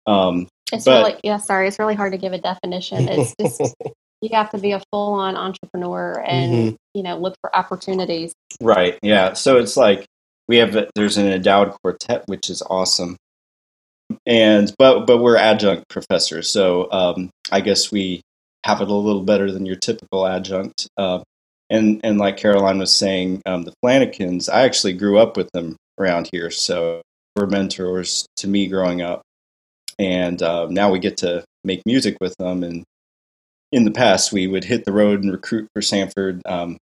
Um, 0.08 0.48
It's 0.72 0.86
But- 0.86 1.06
really 1.06 1.20
yeah, 1.24 1.38
sorry, 1.38 1.68
it's 1.68 1.80
really 1.80 1.96
hard 1.96 2.12
to 2.14 2.18
give 2.18 2.34
a 2.34 2.38
definition. 2.38 3.08
It's 3.10 3.36
just 3.40 3.74
you 4.22 4.30
have 4.34 4.52
to 4.52 4.58
be 4.60 4.72
a 4.72 4.82
full 4.92 5.14
on 5.14 5.36
entrepreneur 5.36 6.24
and 6.26 6.76
you 6.94 7.04
know 7.04 7.18
look 7.18 7.36
for 7.42 7.56
opportunities. 7.56 8.34
right, 8.62 8.98
yeah. 9.02 9.34
So 9.34 9.58
it's 9.58 9.76
like 9.76 10.06
we 10.48 10.58
have 10.58 10.78
there's 10.96 11.18
an 11.18 11.28
endowed 11.28 11.74
quartet, 11.82 12.24
which 12.28 12.50
is 12.50 12.62
awesome, 12.70 13.18
and 14.26 14.74
but 14.78 15.06
but 15.06 15.18
we're 15.20 15.38
adjunct 15.38 15.88
professors, 15.90 16.48
so 16.50 16.92
um, 16.92 17.30
I 17.52 17.62
guess 17.62 17.92
we 17.92 18.22
have 18.66 18.82
it 18.82 18.88
a 18.88 18.94
little 18.94 19.24
better 19.24 19.52
than 19.52 19.66
your 19.66 19.76
typical 19.76 20.28
adjunct. 20.28 20.88
Uh, 20.98 21.24
and 21.70 22.02
and 22.04 22.18
like 22.18 22.38
Caroline 22.38 22.80
was 22.80 22.94
saying, 22.94 23.42
um, 23.46 23.64
the 23.64 23.74
Flanagans, 23.84 24.50
I 24.52 24.64
actually 24.64 24.94
grew 24.94 25.18
up 25.18 25.38
with 25.38 25.50
them 25.54 25.78
around 26.00 26.30
here, 26.32 26.50
so 26.52 27.02
were 27.36 27.48
mentors 27.48 28.26
to 28.38 28.48
me 28.48 28.68
growing 28.68 29.02
up, 29.02 29.22
and 29.98 30.42
uh, 30.42 30.68
now 30.70 30.92
we 30.92 31.00
get 31.00 31.18
to 31.18 31.44
make 31.64 31.82
music 31.86 32.18
with 32.20 32.36
them. 32.38 32.64
And 32.64 32.84
in 33.72 33.86
the 33.86 33.92
past, 33.92 34.34
we 34.34 34.48
would 34.48 34.66
hit 34.66 34.84
the 34.84 34.92
road 34.92 35.24
and 35.24 35.32
recruit 35.32 35.68
for 35.74 35.82
Samford. 35.82 36.42
Um, 36.46 36.78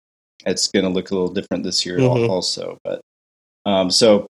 it's 0.45 0.69
going 0.69 0.85
to 0.85 0.89
look 0.91 1.11
a 1.11 1.15
little 1.15 1.33
different 1.33 1.63
this 1.63 1.85
year 1.85 1.97
Mhm. 1.97 2.29
also, 2.29 2.77
but 2.85 3.01
um, 3.65 3.91
so 3.91 4.27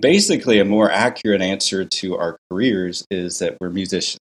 basically, 0.00 0.60
a 0.60 0.64
more 0.64 0.90
accurate 0.90 1.42
answer 1.42 1.84
to 1.84 2.16
our 2.16 2.36
careers 2.50 3.04
is 3.10 3.40
that 3.40 3.56
we're 3.60 3.70
musicians. 3.70 4.18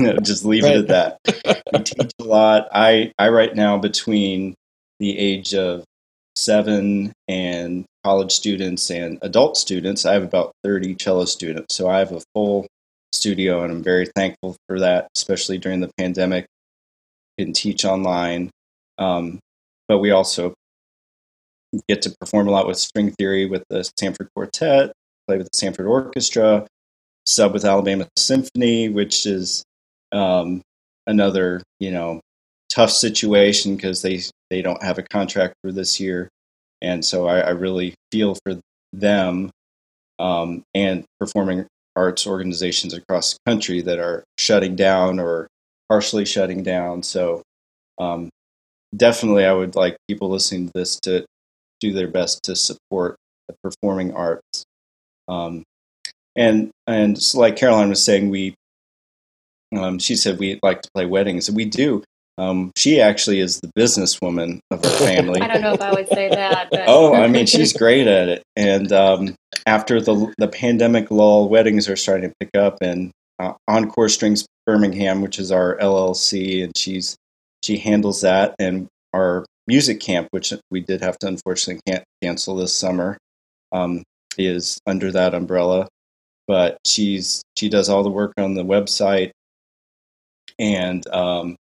Just 0.22 0.44
leave 0.44 0.64
it 0.64 0.88
at 0.90 1.18
that 1.24 1.60
we 1.72 1.80
teach 1.80 2.12
a 2.18 2.24
lot. 2.24 2.68
I 2.72 3.12
I 3.18 3.28
right 3.28 3.54
now 3.54 3.78
between 3.78 4.54
the 4.98 5.18
age 5.18 5.54
of 5.54 5.84
seven 6.36 7.12
and 7.28 7.84
college 8.04 8.32
students 8.32 8.90
and 8.90 9.18
adult 9.22 9.56
students, 9.56 10.04
I 10.04 10.14
have 10.14 10.22
about 10.22 10.52
thirty 10.64 10.94
cello 10.94 11.24
students. 11.24 11.74
So 11.74 11.88
I 11.88 11.98
have 11.98 12.12
a 12.12 12.20
full 12.34 12.66
studio, 13.12 13.62
and 13.62 13.72
I'm 13.72 13.82
very 13.82 14.06
thankful 14.16 14.56
for 14.68 14.80
that, 14.80 15.08
especially 15.16 15.58
during 15.58 15.80
the 15.80 15.90
pandemic. 15.98 16.46
Can 17.38 17.52
teach 17.52 17.84
online, 17.84 18.50
um, 18.98 19.38
but 19.88 19.98
we 19.98 20.10
also 20.10 20.52
get 21.88 22.02
to 22.02 22.14
perform 22.20 22.48
a 22.48 22.50
lot 22.50 22.66
with 22.66 22.76
string 22.76 23.12
theory 23.12 23.46
with 23.46 23.62
the 23.70 23.78
Samford 23.98 24.28
Quartet, 24.34 24.92
play 25.26 25.38
with 25.38 25.48
the 25.50 25.56
Samford 25.56 25.88
Orchestra, 25.88 26.66
sub 27.26 27.54
with 27.54 27.64
Alabama 27.64 28.06
Symphony, 28.18 28.90
which 28.90 29.24
is 29.24 29.64
um, 30.12 30.62
another 31.06 31.62
you 31.78 31.90
know 31.90 32.20
tough 32.68 32.90
situation 32.90 33.76
because 33.76 34.02
they 34.02 34.20
they 34.50 34.62
don't 34.62 34.82
have 34.82 34.98
a 34.98 35.02
contract 35.02 35.54
for 35.62 35.72
this 35.72 36.00
year, 36.00 36.28
and 36.80 37.04
so 37.04 37.26
I, 37.26 37.40
I 37.40 37.50
really 37.50 37.94
feel 38.12 38.36
for 38.44 38.60
them 38.92 39.50
um, 40.18 40.62
and 40.74 41.04
performing 41.18 41.66
arts 41.96 42.26
organizations 42.26 42.94
across 42.94 43.34
the 43.34 43.38
country 43.50 43.80
that 43.82 43.98
are 43.98 44.24
shutting 44.38 44.76
down 44.76 45.18
or 45.18 45.48
partially 45.88 46.24
shutting 46.24 46.62
down. 46.62 47.02
So 47.02 47.42
um, 47.98 48.30
definitely, 48.96 49.44
I 49.44 49.52
would 49.52 49.74
like 49.74 49.96
people 50.08 50.28
listening 50.30 50.66
to 50.66 50.72
this 50.74 50.98
to 51.00 51.24
do 51.80 51.92
their 51.92 52.08
best 52.08 52.42
to 52.44 52.56
support 52.56 53.16
the 53.48 53.54
performing 53.62 54.14
arts. 54.14 54.64
Um, 55.28 55.64
and 56.36 56.70
and 56.86 57.18
like 57.34 57.56
Caroline 57.56 57.88
was 57.88 58.04
saying, 58.04 58.30
we 58.30 58.54
um, 59.76 59.98
she 59.98 60.16
said 60.16 60.38
we 60.38 60.58
like 60.62 60.82
to 60.82 60.90
play 60.94 61.06
weddings, 61.06 61.48
and 61.48 61.56
we 61.56 61.64
do. 61.64 62.02
Um, 62.38 62.72
she 62.74 63.00
actually 63.00 63.40
is 63.40 63.60
the 63.60 63.70
businesswoman 63.78 64.60
of 64.70 64.80
the 64.80 64.88
family. 64.88 65.40
I 65.42 65.46
don't 65.46 65.60
know 65.60 65.74
if 65.74 65.82
I 65.82 65.92
would 65.92 66.08
say 66.08 66.30
that. 66.30 66.68
But. 66.70 66.84
oh, 66.86 67.14
I 67.14 67.28
mean, 67.28 67.44
she's 67.44 67.74
great 67.74 68.06
at 68.06 68.28
it. 68.28 68.42
And 68.56 68.90
um, 68.92 69.34
after 69.66 70.00
the 70.00 70.32
the 70.38 70.48
pandemic 70.48 71.10
lull, 71.10 71.48
weddings 71.48 71.88
are 71.88 71.96
starting 71.96 72.30
to 72.30 72.34
pick 72.40 72.50
up, 72.54 72.78
and 72.80 73.10
uh, 73.38 73.52
Encore 73.68 74.08
Strings 74.08 74.46
Birmingham, 74.66 75.20
which 75.20 75.38
is 75.38 75.52
our 75.52 75.76
LLC, 75.78 76.64
and 76.64 76.76
she's 76.76 77.16
she 77.62 77.78
handles 77.78 78.22
that, 78.22 78.54
and 78.58 78.88
our 79.12 79.44
music 79.66 80.00
camp, 80.00 80.28
which 80.30 80.52
we 80.70 80.80
did 80.80 81.02
have 81.02 81.18
to 81.18 81.28
unfortunately 81.28 81.80
can't 81.86 82.04
cancel 82.22 82.56
this 82.56 82.74
summer, 82.74 83.18
um, 83.72 84.02
is 84.38 84.78
under 84.86 85.12
that 85.12 85.34
umbrella. 85.34 85.88
But 86.48 86.78
she's 86.86 87.42
she 87.56 87.68
does 87.68 87.88
all 87.88 88.02
the 88.02 88.10
work 88.10 88.32
on 88.38 88.54
the 88.54 88.64
website, 88.64 89.30
and 90.60 91.04
um, 91.08 91.56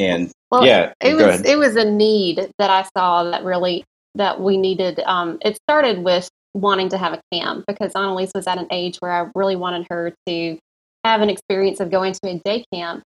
and 0.00 0.32
well, 0.50 0.64
yeah, 0.64 0.92
it 1.00 1.14
was 1.14 1.42
it 1.42 1.56
was 1.56 1.76
a 1.76 1.84
need 1.84 2.50
that 2.58 2.70
I 2.70 2.88
saw 2.96 3.30
that 3.30 3.44
really 3.44 3.84
that 4.16 4.40
we 4.40 4.56
needed. 4.56 5.00
Um, 5.04 5.38
it 5.42 5.56
started 5.68 6.02
with 6.02 6.28
wanting 6.54 6.88
to 6.88 6.98
have 6.98 7.12
a 7.12 7.20
camp 7.32 7.64
because 7.68 7.92
Annalise 7.94 8.32
was 8.34 8.48
at 8.48 8.58
an 8.58 8.66
age 8.72 8.96
where 8.98 9.12
I 9.12 9.30
really 9.36 9.54
wanted 9.54 9.86
her 9.90 10.12
to 10.26 10.58
have 11.04 11.20
an 11.20 11.30
experience 11.30 11.78
of 11.78 11.90
going 11.90 12.14
to 12.14 12.28
a 12.28 12.40
day 12.44 12.64
camp 12.72 13.02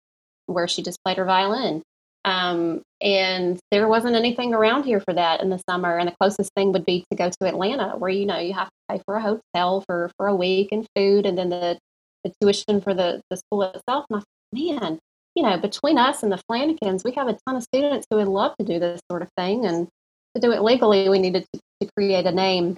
where 0.46 0.66
she 0.66 0.82
just 0.82 0.98
played 1.04 1.18
her 1.18 1.24
violin. 1.24 1.82
Um, 2.24 2.80
and 3.02 3.58
there 3.70 3.86
wasn't 3.86 4.16
anything 4.16 4.54
around 4.54 4.84
here 4.84 5.00
for 5.00 5.12
that 5.12 5.42
in 5.42 5.50
the 5.50 5.60
summer. 5.68 5.98
And 5.98 6.08
the 6.08 6.14
closest 6.18 6.50
thing 6.56 6.72
would 6.72 6.86
be 6.86 7.04
to 7.10 7.16
go 7.16 7.28
to 7.28 7.46
Atlanta, 7.46 7.96
where 7.98 8.10
you 8.10 8.24
know 8.24 8.38
you 8.38 8.54
have 8.54 8.68
to 8.68 8.96
pay 8.96 9.02
for 9.04 9.16
a 9.16 9.20
hotel 9.20 9.82
for 9.86 10.10
for 10.16 10.28
a 10.28 10.34
week 10.34 10.68
and 10.72 10.86
food, 10.96 11.26
and 11.26 11.36
then 11.36 11.50
the, 11.50 11.78
the 12.22 12.32
tuition 12.40 12.80
for 12.80 12.94
the 12.94 13.20
the 13.28 13.36
school 13.36 13.62
itself. 13.62 14.06
And 14.08 14.20
I 14.20 14.22
man, 14.54 14.98
you 15.34 15.42
know, 15.42 15.58
between 15.58 15.98
us 15.98 16.22
and 16.22 16.30
the 16.30 16.40
Flanagans, 16.50 17.04
we 17.04 17.12
have 17.12 17.28
a 17.28 17.36
ton 17.46 17.56
of 17.56 17.62
students 17.62 18.06
who 18.08 18.16
would 18.16 18.28
love 18.28 18.54
to 18.58 18.64
do 18.64 18.78
this 18.78 19.00
sort 19.10 19.22
of 19.22 19.28
thing. 19.36 19.66
And 19.66 19.88
to 20.34 20.40
do 20.40 20.52
it 20.52 20.62
legally, 20.62 21.08
we 21.08 21.18
needed 21.18 21.44
to, 21.52 21.60
to 21.82 21.90
create 21.96 22.26
a 22.26 22.32
name. 22.32 22.76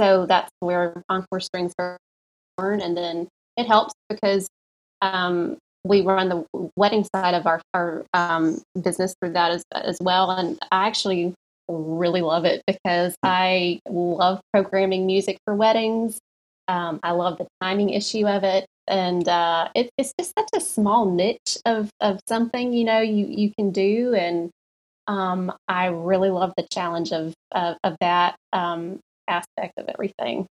So 0.00 0.26
that's 0.26 0.50
where 0.60 1.02
Encore 1.08 1.40
Strings 1.40 1.74
were 1.78 1.98
born. 2.56 2.80
And 2.80 2.96
then 2.96 3.28
it 3.56 3.66
helps 3.66 3.92
because 4.08 4.48
um, 5.02 5.58
we 5.84 6.02
run 6.02 6.28
the 6.28 6.70
wedding 6.76 7.06
side 7.14 7.34
of 7.34 7.46
our, 7.46 7.60
our 7.74 8.04
um, 8.14 8.60
business 8.80 9.14
through 9.20 9.32
that 9.32 9.52
as, 9.52 9.62
as 9.72 9.98
well. 10.00 10.30
And 10.30 10.58
I 10.72 10.86
actually 10.86 11.34
really 11.68 12.22
love 12.22 12.44
it 12.44 12.62
because 12.66 13.14
I 13.22 13.80
love 13.88 14.40
programming 14.52 15.06
music 15.06 15.38
for 15.44 15.54
weddings. 15.54 16.18
Um, 16.66 17.00
I 17.02 17.12
love 17.12 17.38
the 17.38 17.46
timing 17.60 17.90
issue 17.90 18.26
of 18.26 18.44
it. 18.44 18.66
And 18.88 19.28
uh, 19.28 19.68
it, 19.74 19.90
it's 19.98 20.12
just 20.18 20.34
such 20.36 20.48
a 20.54 20.60
small 20.60 21.10
niche 21.10 21.58
of, 21.64 21.90
of 22.00 22.20
something, 22.28 22.72
you 22.72 22.84
know, 22.84 23.00
you, 23.00 23.26
you 23.26 23.52
can 23.58 23.70
do. 23.70 24.14
And 24.14 24.50
um, 25.06 25.52
I 25.68 25.86
really 25.86 26.30
love 26.30 26.52
the 26.56 26.66
challenge 26.70 27.12
of, 27.12 27.34
of, 27.52 27.76
of 27.84 27.96
that 28.00 28.36
um, 28.52 29.00
aspect 29.28 29.74
of 29.78 29.88
everything. 29.88 30.46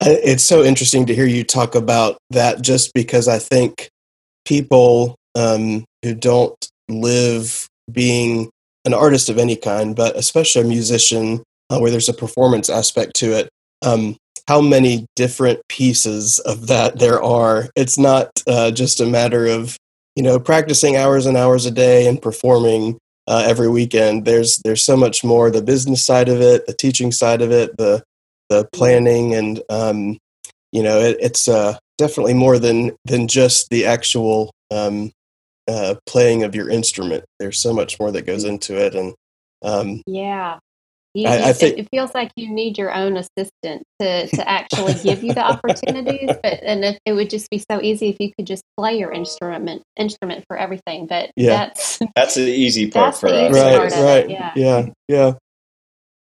It's 0.00 0.44
so 0.44 0.62
interesting 0.62 1.06
to 1.06 1.14
hear 1.14 1.26
you 1.26 1.42
talk 1.42 1.74
about 1.74 2.18
that 2.30 2.62
just 2.62 2.92
because 2.94 3.26
I 3.26 3.38
think 3.38 3.88
people 4.44 5.16
um, 5.34 5.84
who 6.04 6.14
don't 6.14 6.56
live 6.88 7.66
being 7.90 8.50
an 8.84 8.94
artist 8.94 9.28
of 9.28 9.38
any 9.38 9.56
kind, 9.56 9.96
but 9.96 10.16
especially 10.16 10.62
a 10.62 10.64
musician 10.64 11.42
uh, 11.70 11.78
where 11.78 11.90
there's 11.90 12.08
a 12.08 12.14
performance 12.14 12.70
aspect 12.70 13.14
to 13.16 13.32
it, 13.32 13.48
um, 13.82 14.16
how 14.48 14.62
many 14.62 15.04
different 15.14 15.60
pieces 15.68 16.38
of 16.38 16.68
that 16.68 16.98
there 16.98 17.22
are. 17.22 17.68
It's 17.76 17.98
not 17.98 18.30
uh, 18.46 18.70
just 18.70 18.98
a 18.98 19.06
matter 19.06 19.46
of 19.46 19.76
you 20.16 20.22
know 20.22 20.40
practicing 20.40 20.96
hours 20.96 21.26
and 21.26 21.36
hours 21.36 21.66
a 21.66 21.70
day 21.70 22.08
and 22.08 22.20
performing 22.20 22.98
uh, 23.26 23.44
every 23.46 23.68
weekend. 23.68 24.24
There's 24.24 24.58
there's 24.64 24.82
so 24.82 24.96
much 24.96 25.22
more 25.22 25.50
the 25.50 25.62
business 25.62 26.04
side 26.04 26.30
of 26.30 26.40
it, 26.40 26.66
the 26.66 26.72
teaching 26.72 27.12
side 27.12 27.42
of 27.42 27.52
it, 27.52 27.76
the 27.76 28.02
the 28.48 28.66
planning, 28.72 29.34
and 29.34 29.62
um, 29.68 30.16
you 30.72 30.82
know 30.82 30.98
it, 30.98 31.18
it's 31.20 31.46
uh, 31.46 31.76
definitely 31.98 32.34
more 32.34 32.58
than 32.58 32.96
than 33.04 33.28
just 33.28 33.68
the 33.68 33.84
actual 33.84 34.50
um, 34.70 35.12
uh, 35.68 35.96
playing 36.06 36.42
of 36.42 36.54
your 36.54 36.70
instrument. 36.70 37.24
There's 37.38 37.60
so 37.60 37.74
much 37.74 38.00
more 38.00 38.10
that 38.12 38.24
goes 38.24 38.44
into 38.44 38.82
it, 38.82 38.94
and 38.94 39.14
um, 39.62 40.02
yeah, 40.06 40.58
you, 41.18 41.28
I, 41.28 41.48
I 41.48 41.52
think, 41.52 41.78
it 41.78 41.88
feels 41.90 42.14
like 42.14 42.30
you 42.36 42.50
need 42.50 42.78
your 42.78 42.94
own 42.94 43.16
assistant 43.16 43.82
to, 44.00 44.26
to 44.28 44.48
actually 44.48 44.94
give 45.02 45.22
you 45.22 45.34
the 45.34 45.44
opportunities. 45.44 46.30
But 46.42 46.62
and 46.62 46.84
if, 46.84 46.98
it 47.04 47.12
would 47.12 47.30
just 47.30 47.50
be 47.50 47.62
so 47.70 47.80
easy 47.82 48.10
if 48.10 48.16
you 48.20 48.32
could 48.32 48.46
just 48.46 48.62
play 48.76 48.98
your 48.98 49.12
instrument 49.12 49.82
instrument 49.96 50.44
for 50.48 50.56
everything. 50.56 51.06
But 51.06 51.30
yeah. 51.36 51.50
that's 51.50 51.98
that's 52.16 52.34
the 52.34 52.42
easy 52.42 52.90
part 52.90 53.16
for 53.16 53.28
us. 53.28 53.52
Right, 53.52 53.90
right. 53.92 54.30
Yeah. 54.30 54.52
yeah, 54.54 54.86
yeah. 55.08 55.32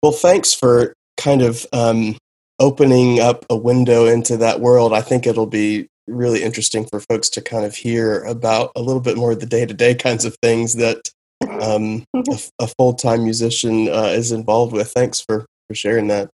Well, 0.02 0.12
thanks 0.12 0.54
for 0.54 0.94
kind 1.16 1.42
of 1.42 1.66
um, 1.72 2.16
opening 2.60 3.20
up 3.20 3.46
a 3.50 3.56
window 3.56 4.06
into 4.06 4.36
that 4.36 4.60
world, 4.60 4.92
I 4.92 5.00
think 5.00 5.26
it'll 5.26 5.46
be 5.46 5.88
really 6.06 6.42
interesting 6.42 6.84
for 6.84 7.00
folks 7.00 7.28
to 7.30 7.40
kind 7.40 7.64
of 7.64 7.74
hear 7.74 8.22
about 8.24 8.72
a 8.76 8.82
little 8.82 9.00
bit 9.00 9.16
more 9.16 9.32
of 9.32 9.40
the 9.40 9.46
day 9.46 9.64
to 9.64 9.74
day 9.74 9.94
kinds 9.94 10.24
of 10.24 10.36
things 10.42 10.74
that 10.74 11.10
um, 11.48 12.04
a, 12.14 12.40
a 12.60 12.66
full 12.78 12.94
time 12.94 13.24
musician 13.24 13.88
uh, 13.88 14.12
is 14.14 14.32
involved 14.32 14.72
with. 14.72 14.90
Thanks 14.90 15.20
for, 15.20 15.46
for 15.68 15.74
sharing 15.74 16.08
that. 16.08 16.30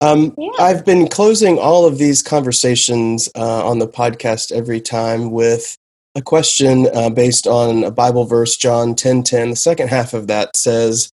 Um, 0.00 0.34
yeah. 0.36 0.50
I've 0.58 0.84
been 0.84 1.08
closing 1.08 1.58
all 1.58 1.86
of 1.86 1.98
these 1.98 2.22
conversations 2.22 3.28
uh, 3.36 3.66
on 3.66 3.78
the 3.78 3.88
podcast 3.88 4.52
every 4.52 4.80
time 4.80 5.30
with 5.30 5.76
a 6.14 6.22
question 6.22 6.88
uh, 6.94 7.10
based 7.10 7.46
on 7.46 7.84
a 7.84 7.90
Bible 7.90 8.24
verse, 8.24 8.56
John 8.56 8.94
10 8.94 9.22
10. 9.22 9.50
The 9.50 9.56
second 9.56 9.88
half 9.88 10.14
of 10.14 10.26
that 10.26 10.56
says, 10.56 11.10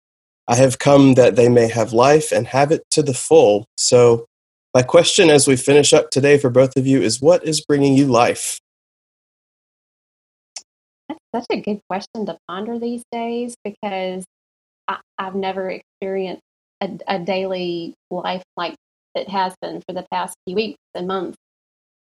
I 0.47 0.55
have 0.55 0.79
come 0.79 1.13
that 1.13 1.35
they 1.35 1.47
may 1.47 1.67
have 1.67 1.93
life 1.93 2.31
and 2.31 2.47
have 2.47 2.71
it 2.71 2.81
to 2.91 3.03
the 3.03 3.13
full. 3.13 3.65
So 3.77 4.25
my 4.73 4.81
question 4.81 5.29
as 5.29 5.47
we 5.47 5.55
finish 5.55 5.93
up 5.93 6.09
today 6.09 6.37
for 6.37 6.49
both 6.49 6.75
of 6.75 6.87
you 6.87 7.01
is 7.01 7.21
what 7.21 7.43
is 7.45 7.61
bringing 7.61 7.95
you 7.95 8.07
life? 8.07 8.59
That's 11.33 11.45
such 11.49 11.59
a 11.59 11.61
good 11.61 11.79
question 11.89 12.25
to 12.25 12.37
ponder 12.47 12.79
these 12.79 13.03
days 13.11 13.55
because 13.63 14.25
I, 14.87 14.97
have 15.19 15.35
never 15.35 15.69
experienced 15.69 16.41
a, 16.81 16.97
a, 17.07 17.19
daily 17.19 17.93
life 18.09 18.43
like 18.57 18.75
it 19.13 19.29
has 19.29 19.53
been 19.61 19.81
for 19.87 19.93
the 19.93 20.05
past 20.11 20.35
few 20.47 20.55
weeks 20.55 20.79
and 20.95 21.07
months. 21.07 21.37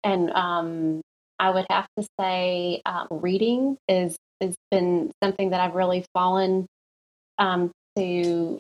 And 0.03 0.31
um, 0.31 1.01
I 1.39 1.51
would 1.51 1.65
have 1.69 1.87
to 1.97 2.05
say 2.19 2.81
uh, 2.85 3.05
reading 3.09 3.77
is 3.87 4.15
has 4.41 4.55
been 4.71 5.11
something 5.23 5.51
that 5.51 5.61
I've 5.61 5.75
really 5.75 6.03
fallen 6.13 6.65
um, 7.37 7.71
to 7.95 8.59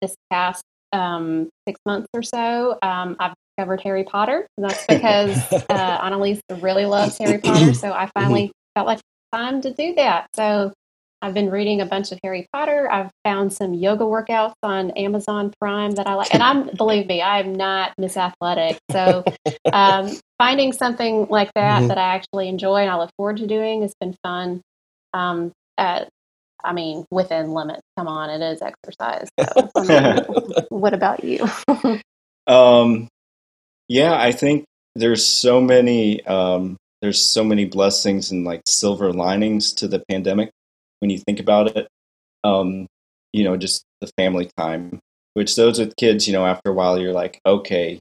this 0.00 0.14
past 0.30 0.62
um, 0.92 1.48
six 1.66 1.78
months 1.86 2.08
or 2.14 2.22
so, 2.22 2.78
um, 2.82 3.16
I've 3.18 3.34
discovered 3.56 3.80
Harry 3.82 4.04
Potter. 4.04 4.46
And 4.56 4.68
that's 4.68 4.86
because 4.88 5.36
uh, 5.52 5.98
Annalise 6.02 6.40
really 6.60 6.86
loves 6.86 7.18
Harry 7.18 7.38
Potter. 7.38 7.74
So 7.74 7.92
I 7.92 8.10
finally 8.14 8.44
mm-hmm. 8.44 8.78
felt 8.78 8.86
like 8.86 9.00
time 9.32 9.60
to 9.62 9.72
do 9.72 9.94
that. 9.94 10.28
So 10.34 10.72
I've 11.22 11.34
been 11.34 11.50
reading 11.50 11.80
a 11.82 11.86
bunch 11.86 12.12
of 12.12 12.18
Harry 12.22 12.46
Potter. 12.52 12.88
I've 12.90 13.10
found 13.24 13.52
some 13.52 13.74
yoga 13.74 14.04
workouts 14.04 14.54
on 14.62 14.90
Amazon 14.92 15.52
Prime 15.60 15.92
that 15.92 16.06
I 16.06 16.14
like. 16.14 16.32
And 16.32 16.42
I'm, 16.42 16.70
believe 16.76 17.06
me, 17.06 17.20
I'm 17.20 17.54
not 17.54 17.92
Miss 17.98 18.16
Athletic. 18.16 18.78
So 18.90 19.24
um, 19.70 20.10
finding 20.38 20.72
something 20.72 21.26
like 21.28 21.52
that 21.54 21.80
mm-hmm. 21.80 21.88
that 21.88 21.98
I 21.98 22.14
actually 22.14 22.48
enjoy 22.48 22.76
and 22.76 22.90
I 22.90 22.96
look 22.96 23.10
forward 23.16 23.36
to 23.38 23.46
doing 23.46 23.82
has 23.82 23.94
been 24.00 24.16
fun. 24.22 24.62
Um, 25.12 25.52
uh, 25.76 26.04
I 26.62 26.72
mean, 26.72 27.04
within 27.10 27.52
limits. 27.52 27.82
Come 27.98 28.08
on, 28.08 28.30
it 28.30 28.42
is 28.42 28.62
exercise. 28.62 29.28
So, 29.38 29.70
I 29.76 29.84
mean, 29.84 30.64
what 30.68 30.94
about 30.94 31.24
you? 31.24 31.46
um, 32.46 33.08
yeah, 33.88 34.18
I 34.18 34.32
think 34.32 34.64
there's 34.94 35.26
so 35.26 35.60
many 35.60 36.24
um, 36.24 36.76
there's 37.02 37.22
so 37.22 37.42
many 37.42 37.64
blessings 37.64 38.30
and 38.30 38.44
like 38.44 38.62
silver 38.66 39.12
linings 39.12 39.72
to 39.74 39.88
the 39.88 40.02
pandemic 40.08 40.50
when 41.00 41.10
you 41.10 41.18
think 41.18 41.40
about 41.40 41.76
it. 41.76 41.88
Um, 42.44 42.86
you 43.32 43.44
know, 43.44 43.56
just 43.56 43.84
the 44.00 44.10
family 44.16 44.50
time, 44.56 44.98
which 45.34 45.56
those 45.56 45.78
with 45.78 45.96
kids, 45.96 46.26
you 46.26 46.32
know, 46.32 46.46
after 46.46 46.70
a 46.70 46.74
while 46.74 46.98
you're 46.98 47.12
like, 47.12 47.40
okay, 47.46 47.98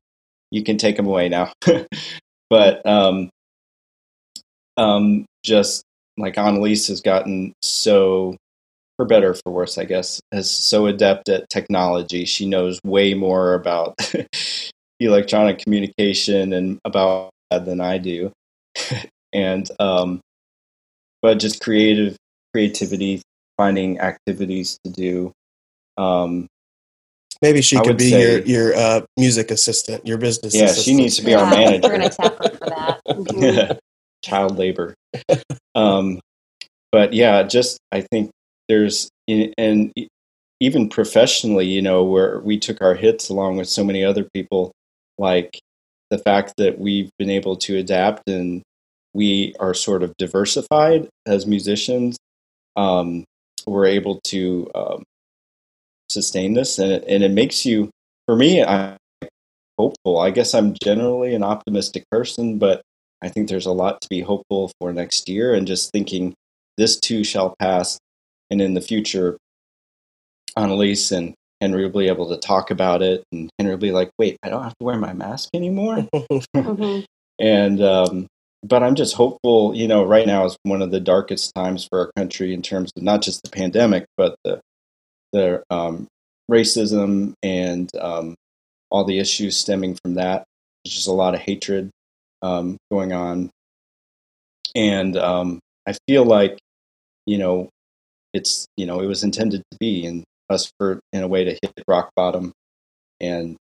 you 0.52 0.64
can 0.64 0.78
take 0.78 0.98
them 0.98 1.08
away 1.08 1.30
now. 1.30 1.52
but 2.50 2.86
um, 2.86 3.30
um, 4.78 5.26
just 5.44 5.84
like 6.18 6.38
Annalise 6.38 6.88
has 6.88 7.02
gotten 7.02 7.54
so, 7.62 8.36
for 8.98 9.06
better 9.06 9.34
for 9.34 9.52
worse, 9.52 9.78
I 9.78 9.86
guess, 9.86 10.20
is 10.32 10.50
so 10.50 10.88
adept 10.88 11.30
at 11.30 11.50
technology. 11.50 12.26
She 12.26 12.48
knows 12.48 12.80
way 12.84 13.14
more 13.14 13.54
about 13.54 13.96
electronic 15.00 15.60
communication 15.60 16.54
and 16.54 16.80
about 16.84 17.30
than 17.52 17.82
I 17.82 17.98
do. 17.98 18.32
and 19.34 19.70
um, 19.80 20.22
but 21.22 21.40
just 21.40 21.62
creative 21.62 22.16
creativity, 22.54 23.22
finding 23.58 24.00
activities 24.00 24.80
to 24.84 24.92
do. 24.92 25.32
Um, 25.98 26.48
Maybe 27.42 27.62
she 27.62 27.78
I 27.78 27.82
could 27.82 27.98
be 27.98 28.10
say, 28.10 28.22
your 28.22 28.42
your 28.42 28.76
uh, 28.76 29.02
music 29.18 29.50
assistant, 29.52 30.06
your 30.06 30.18
business. 30.18 30.54
Yeah, 30.54 30.66
assistant. 30.66 30.86
she 30.86 30.94
needs 30.94 31.16
to 31.18 31.24
be 31.24 31.32
yeah, 31.32 31.40
our 31.40 31.50
manager. 31.50 31.88
We're 31.88 31.98
going 31.98 32.10
to 32.10 32.16
tap 32.16 32.38
her 32.38 32.50
for 32.50 32.70
that. 32.70 33.02
Mm-hmm. 33.10 33.78
Child 34.24 34.58
labor. 34.58 34.96
um, 35.76 36.20
but 36.92 37.14
yeah, 37.14 37.44
just 37.44 37.80
I 37.92 38.02
think 38.02 38.32
there's 38.68 39.10
and 39.28 39.94
even 40.60 40.90
professionally, 40.90 41.66
you 41.66 41.82
know, 41.82 42.04
where 42.04 42.40
we 42.40 42.60
took 42.60 42.82
our 42.82 42.96
hits 42.96 43.30
along 43.30 43.58
with 43.58 43.70
so 43.70 43.84
many 43.84 44.04
other 44.04 44.28
people, 44.34 44.74
like 45.18 45.60
the 46.10 46.18
fact 46.18 46.54
that 46.58 46.80
we've 46.80 47.10
been 47.20 47.30
able 47.30 47.56
to 47.56 47.78
adapt 47.78 48.28
and 48.30 48.62
we 49.14 49.56
are 49.60 49.74
sort 49.74 50.04
of 50.04 50.16
diversified 50.18 51.10
as 51.26 51.46
musicians. 51.46 52.18
Um, 52.76 53.24
we're 53.66 53.88
able 53.88 54.20
to 54.26 54.70
um, 54.76 55.04
sustain 56.10 56.54
this, 56.54 56.80
and 56.80 56.92
it, 56.92 57.04
and 57.08 57.24
it 57.24 57.32
makes 57.32 57.66
you. 57.66 57.90
For 58.28 58.36
me, 58.36 58.64
I'm 58.64 58.98
hopeful. 59.78 60.20
I 60.20 60.30
guess 60.30 60.54
I'm 60.54 60.76
generally 60.84 61.34
an 61.34 61.44
optimistic 61.44 62.04
person, 62.12 62.60
but 62.60 62.82
I 63.22 63.30
think 63.30 63.50
there's 63.50 63.66
a 63.66 63.72
lot 63.72 64.02
to 64.02 64.10
be 64.10 64.22
hopeful 64.22 64.72
for 64.80 64.94
next 64.94 65.28
year, 65.28 65.54
and 65.54 65.68
just 65.68 65.92
thinking 65.92 66.34
this 66.78 67.00
too 67.00 67.24
shall 67.24 67.56
pass, 67.60 67.98
and 68.50 68.62
in 68.62 68.76
the 68.76 68.82
future, 68.82 69.38
Annalise 70.56 71.12
and 71.12 71.34
Henry 71.62 71.84
will 71.84 72.00
be 72.00 72.08
able 72.08 72.30
to 72.30 72.38
talk 72.38 72.72
about 72.72 73.02
it, 73.02 73.24
and 73.32 73.50
Henry 73.58 73.74
will 73.74 73.82
be 73.82 73.92
like, 73.92 74.12
"Wait, 74.18 74.38
I 74.44 74.50
don't 74.50 74.64
have 74.64 74.78
to 74.78 74.86
wear 74.86 74.98
my 74.98 75.14
mask 75.14 75.50
anymore." 75.54 76.08
mm-hmm. 76.56 77.02
And 77.40 77.82
um, 77.82 78.28
but 78.64 78.84
I'm 78.84 78.96
just 78.96 79.16
hopeful. 79.16 79.76
You 79.76 79.88
know, 79.88 80.04
right 80.04 80.28
now 80.28 80.46
is 80.46 80.58
one 80.64 80.82
of 80.82 80.92
the 80.92 81.00
darkest 81.00 81.54
times 81.56 81.88
for 81.90 82.00
our 82.00 82.12
country 82.16 82.54
in 82.54 82.62
terms 82.62 82.92
of 82.96 83.04
not 83.04 83.22
just 83.22 83.42
the 83.44 83.50
pandemic, 83.50 84.06
but 84.18 84.36
the 84.44 84.62
the 85.34 85.64
um, 85.70 86.08
racism 86.50 87.34
and 87.44 87.90
um, 88.00 88.36
all 88.90 89.04
the 89.04 89.20
issues 89.20 89.58
stemming 89.58 89.98
from 90.02 90.16
that. 90.16 90.44
There's 90.84 90.96
just 90.96 91.08
a 91.08 91.14
lot 91.14 91.36
of 91.36 91.42
hatred 91.42 91.90
um, 92.42 92.78
going 92.92 93.14
on, 93.14 93.50
and 94.76 95.18
um, 95.18 95.60
I 95.88 95.96
feel 96.08 96.26
like 96.26 96.58
you 97.26 97.38
know 97.38 97.70
it's 98.34 98.66
you 98.78 98.86
know 98.86 99.02
it 99.02 99.08
was 99.08 99.24
intended 99.24 99.62
to 99.72 99.78
be, 99.80 100.06
and 100.06 100.24
us 100.50 100.72
for 100.78 101.00
in 101.14 101.24
a 101.24 101.28
way 101.28 101.44
to 101.44 101.52
hit 101.52 101.74
rock 101.88 102.12
bottom, 102.16 102.54
and 103.20 103.58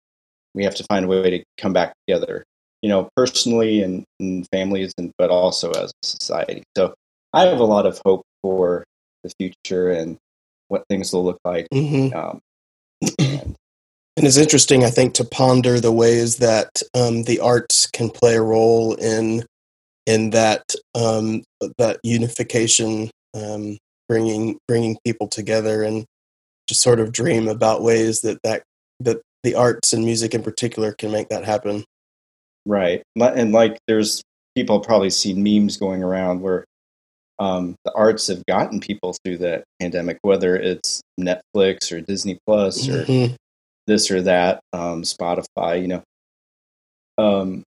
we 0.54 0.64
have 0.64 0.76
to 0.76 0.84
find 0.86 1.06
a 1.06 1.08
way 1.08 1.30
to 1.30 1.44
come 1.58 1.74
back 1.74 1.94
together 2.08 2.44
you 2.84 2.90
know, 2.90 3.10
personally 3.16 3.82
and, 3.82 4.04
and 4.20 4.46
families, 4.52 4.94
and 4.98 5.12
but 5.18 5.32
also 5.32 5.72
as 5.72 5.92
a 5.92 6.06
society. 6.06 6.64
So 6.78 6.94
I 7.32 7.46
have 7.46 7.60
a 7.60 7.64
lot 7.64 7.86
of 7.86 8.00
hope 8.06 8.24
for 8.44 8.84
the 9.24 9.32
future 9.40 9.90
and 9.90 10.18
what 10.68 10.84
things 10.90 11.14
will 11.14 11.24
look 11.24 11.40
like. 11.46 11.68
Mm-hmm. 11.74 12.16
Um, 12.16 12.42
and, 13.20 13.56
and, 14.18 14.28
it's 14.28 14.38
interesting, 14.38 14.84
I 14.84 14.90
think, 14.90 15.14
to 15.16 15.24
ponder 15.24 15.80
the 15.80 15.94
ways 15.94 16.38
that 16.38 16.84
um, 16.94 17.24
the 17.24 17.40
arts 17.40 17.88
can 17.88 18.10
play 18.10 18.36
a 18.36 18.42
role 18.42 18.96
in 18.96 19.46
in 20.06 20.32
that 20.32 20.76
um, 20.94 21.44
that 21.78 22.02
unification, 22.04 23.10
um, 23.34 23.78
bringing 24.10 24.58
bringing 24.68 24.98
people 25.06 25.30
together, 25.30 25.84
and 25.84 26.04
just 26.68 26.82
sort 26.82 27.00
of 27.00 27.12
dream 27.12 27.48
about 27.48 27.82
ways 27.82 28.22
that 28.22 28.40
that 28.44 28.64
that 29.00 29.22
the 29.44 29.56
arts 29.56 29.94
and 29.94 30.06
music 30.06 30.34
in 30.34 30.42
particular 30.42 30.94
can 30.94 31.12
make 31.12 31.30
that 31.30 31.44
happen. 31.44 31.84
Right. 32.66 33.04
And 33.20 33.52
like 33.52 33.78
there's 33.88 34.22
people 34.56 34.80
probably 34.80 35.10
seen 35.10 35.44
memes 35.44 35.78
going 35.78 36.04
around 36.04 36.42
where 36.42 36.64
um, 37.40 37.76
the 37.84 37.92
arts 37.94 38.28
have 38.28 38.46
gotten 38.46 38.80
people 38.80 39.16
through 39.24 39.40
that 39.40 39.64
pandemic, 39.80 40.18
whether 40.22 40.56
it's 40.56 41.02
Netflix 41.20 41.92
or 41.92 42.00
Disney 42.00 42.38
Plus 42.46 42.88
or 42.88 43.04
mm-hmm. 43.04 43.36
this 43.88 44.12
or 44.12 44.22
that, 44.22 44.62
um, 44.72 45.02
Spotify, 45.02 45.82
you 45.82 45.88
know. 45.88 46.04
Um, 47.18 47.64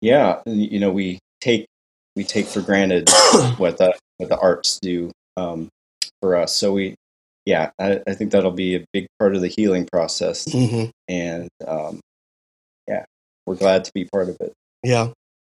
yeah, 0.00 0.40
you 0.46 0.78
know, 0.78 0.90
we 0.90 1.18
take 1.40 1.66
we 2.14 2.24
take 2.24 2.46
for 2.46 2.60
granted 2.60 3.08
what 3.56 3.78
the 3.78 3.94
what 4.18 4.28
the 4.28 4.38
arts 4.38 4.78
do 4.80 5.10
um, 5.36 5.68
for 6.20 6.36
us. 6.36 6.54
So 6.54 6.72
we, 6.72 6.94
yeah, 7.46 7.70
I, 7.78 8.00
I, 8.06 8.14
think 8.14 8.32
that'll 8.32 8.50
be 8.50 8.74
a 8.74 8.84
big 8.92 9.06
part 9.20 9.36
of 9.36 9.40
the 9.40 9.48
healing 9.48 9.86
process. 9.86 10.44
Mm-hmm. 10.46 10.90
And 11.08 11.48
um, 11.66 12.00
yeah, 12.88 13.04
we're 13.46 13.54
glad 13.54 13.84
to 13.84 13.92
be 13.94 14.04
part 14.04 14.28
of 14.28 14.36
it. 14.40 14.52
Yeah. 14.82 15.12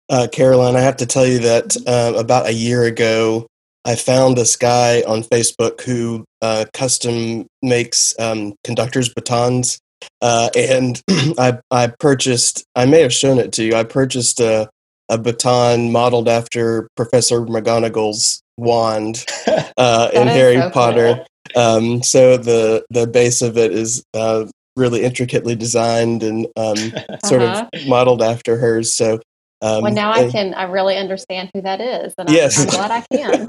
Uh, 0.10 0.28
Caroline, 0.32 0.76
I 0.76 0.82
have 0.82 0.97
to 0.97 1.06
tell 1.06 1.26
you 1.26 1.39
that 1.39 1.76
uh, 1.88 2.17
about 2.17 2.47
a 2.47 2.54
year 2.54 2.84
ago, 2.84 3.47
I 3.86 3.95
found 3.95 4.38
this 4.38 4.58
guy 4.58 5.02
on 5.08 5.23
Facebook 5.23 5.82
who 5.82 6.26
uh, 6.41 6.65
custom 6.73 7.47
makes 7.62 8.13
um, 8.19 8.54
conductor's 8.65 9.13
batons. 9.13 9.80
Uh, 10.21 10.50
and 10.58 11.02
I, 11.39 11.60
I 11.71 11.88
purchased, 11.88 12.65
I 12.76 12.86
may 12.86 13.02
have 13.02 13.13
shown 13.13 13.39
it 13.39 13.54
to 13.54 13.63
you, 13.63 13.76
I 13.76 13.86
purchased 13.86 14.41
a, 14.41 14.69
a 15.10 15.17
baton 15.17 15.93
modeled 15.93 16.28
after 16.28 16.89
Professor 16.97 17.41
McGonagall's 17.41 18.41
wand 18.58 19.26
uh, 19.78 20.10
in 20.13 20.28
Harry 20.28 20.58
so 20.58 20.69
Potter. 20.69 21.15
Cool. 21.15 21.26
Um, 21.56 22.04
so 22.04 22.38
the, 22.38 22.86
the 22.90 23.08
base 23.08 23.42
of 23.42 23.58
it 23.58 23.72
is 23.72 24.04
uh, 24.14 24.46
really 24.78 25.04
intricately 25.04 25.56
designed 25.56 26.24
and 26.24 26.48
um, 26.56 26.78
sort 27.26 27.42
uh-huh. 27.42 27.68
of 27.74 27.88
modeled 27.88 28.22
after 28.22 28.58
hers. 28.58 28.96
So, 28.96 29.20
um, 29.62 29.82
well, 29.84 29.94
now 29.94 30.12
I 30.12 30.30
can 30.30 30.54
I 30.54 30.64
really 30.64 30.96
understand 30.96 31.50
who 31.54 31.62
that 31.64 31.82
is, 31.82 32.14
and 32.18 32.30
yes. 32.30 32.60
I'm, 32.60 32.68
glad 32.68 32.92
I 32.92 33.02
can. 33.12 33.48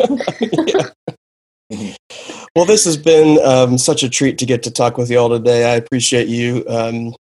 well, 2.57 2.65
this 2.65 2.87
has 2.87 2.97
been 2.97 3.39
um, 3.45 3.77
such 3.77 4.03
a 4.03 4.09
treat 4.09 4.39
to 4.39 4.47
get 4.47 4.63
to 4.63 4.71
talk 4.71 4.97
with 4.97 5.11
you 5.11 5.19
all 5.19 5.29
today. 5.29 5.71
I 5.71 5.77
appreciate 5.77 6.29
you 6.29 6.65
um, 6.67 7.15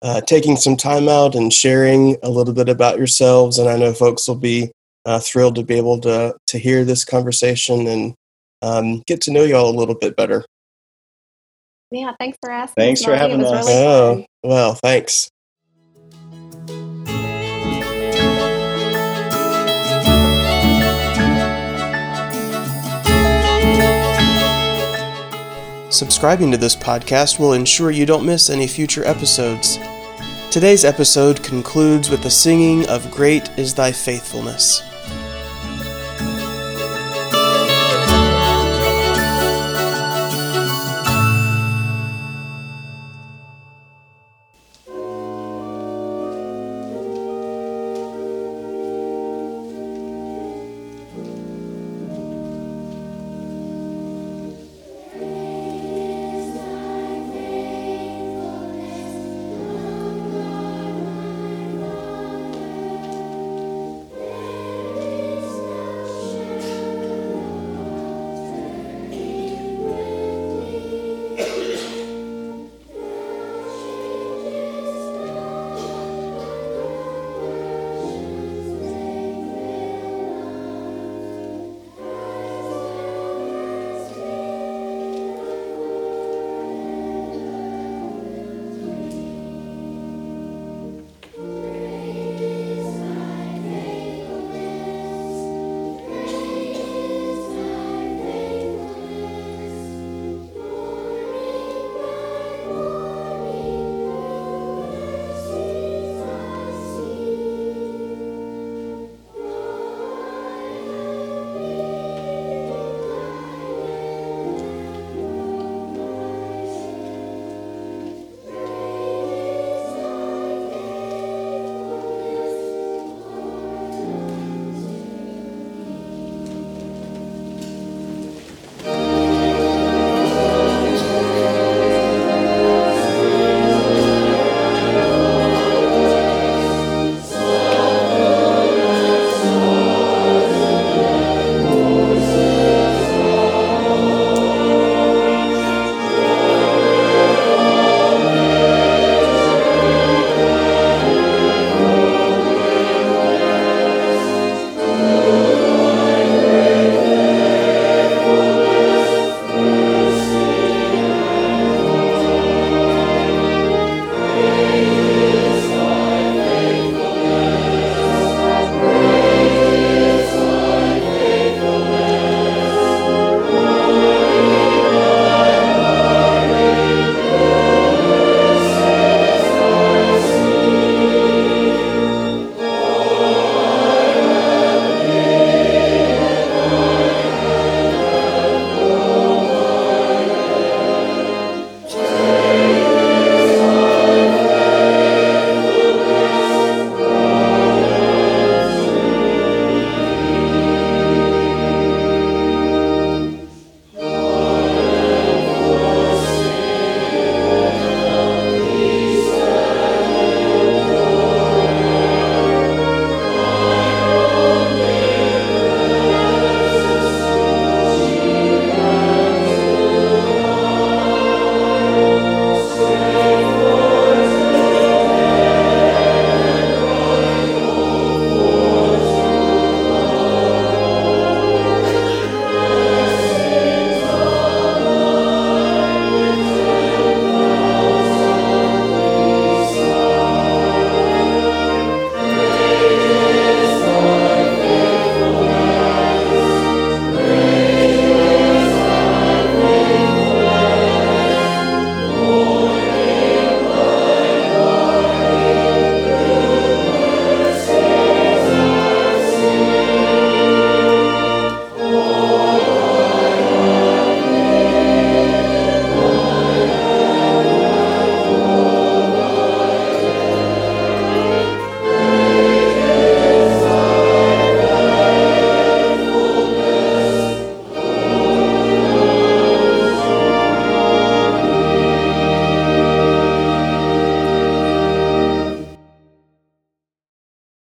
uh, 0.00 0.22
taking 0.22 0.56
some 0.56 0.74
time 0.76 1.06
out 1.06 1.34
and 1.34 1.52
sharing 1.52 2.16
a 2.22 2.30
little 2.30 2.54
bit 2.54 2.70
about 2.70 2.96
yourselves, 2.96 3.58
and 3.58 3.68
I 3.68 3.76
know 3.76 3.92
folks 3.92 4.26
will 4.26 4.36
be 4.36 4.72
uh, 5.04 5.20
thrilled 5.20 5.56
to 5.56 5.62
be 5.62 5.76
able 5.76 6.00
to 6.00 6.34
to 6.46 6.58
hear 6.58 6.82
this 6.82 7.04
conversation 7.04 7.86
and 7.86 8.14
um, 8.64 9.02
get 9.06 9.20
to 9.22 9.30
know 9.30 9.42
you 9.42 9.56
all 9.56 9.68
a 9.68 9.76
little 9.76 9.94
bit 9.94 10.16
better. 10.16 10.44
Yeah, 11.90 12.12
thanks 12.18 12.38
for 12.40 12.50
asking. 12.50 12.82
Thanks 12.82 13.04
for 13.04 13.14
having 13.14 13.44
us. 13.44 13.66
Really 13.66 13.84
oh, 13.84 14.26
well, 14.42 14.74
thanks. 14.74 15.30
Subscribing 25.90 26.50
to 26.50 26.56
this 26.56 26.74
podcast 26.74 27.38
will 27.38 27.52
ensure 27.52 27.92
you 27.92 28.04
don't 28.04 28.26
miss 28.26 28.50
any 28.50 28.66
future 28.66 29.04
episodes. 29.04 29.78
Today's 30.50 30.84
episode 30.84 31.42
concludes 31.44 32.10
with 32.10 32.22
the 32.22 32.30
singing 32.30 32.88
of 32.88 33.08
Great 33.12 33.48
is 33.56 33.74
Thy 33.74 33.92
Faithfulness. 33.92 34.82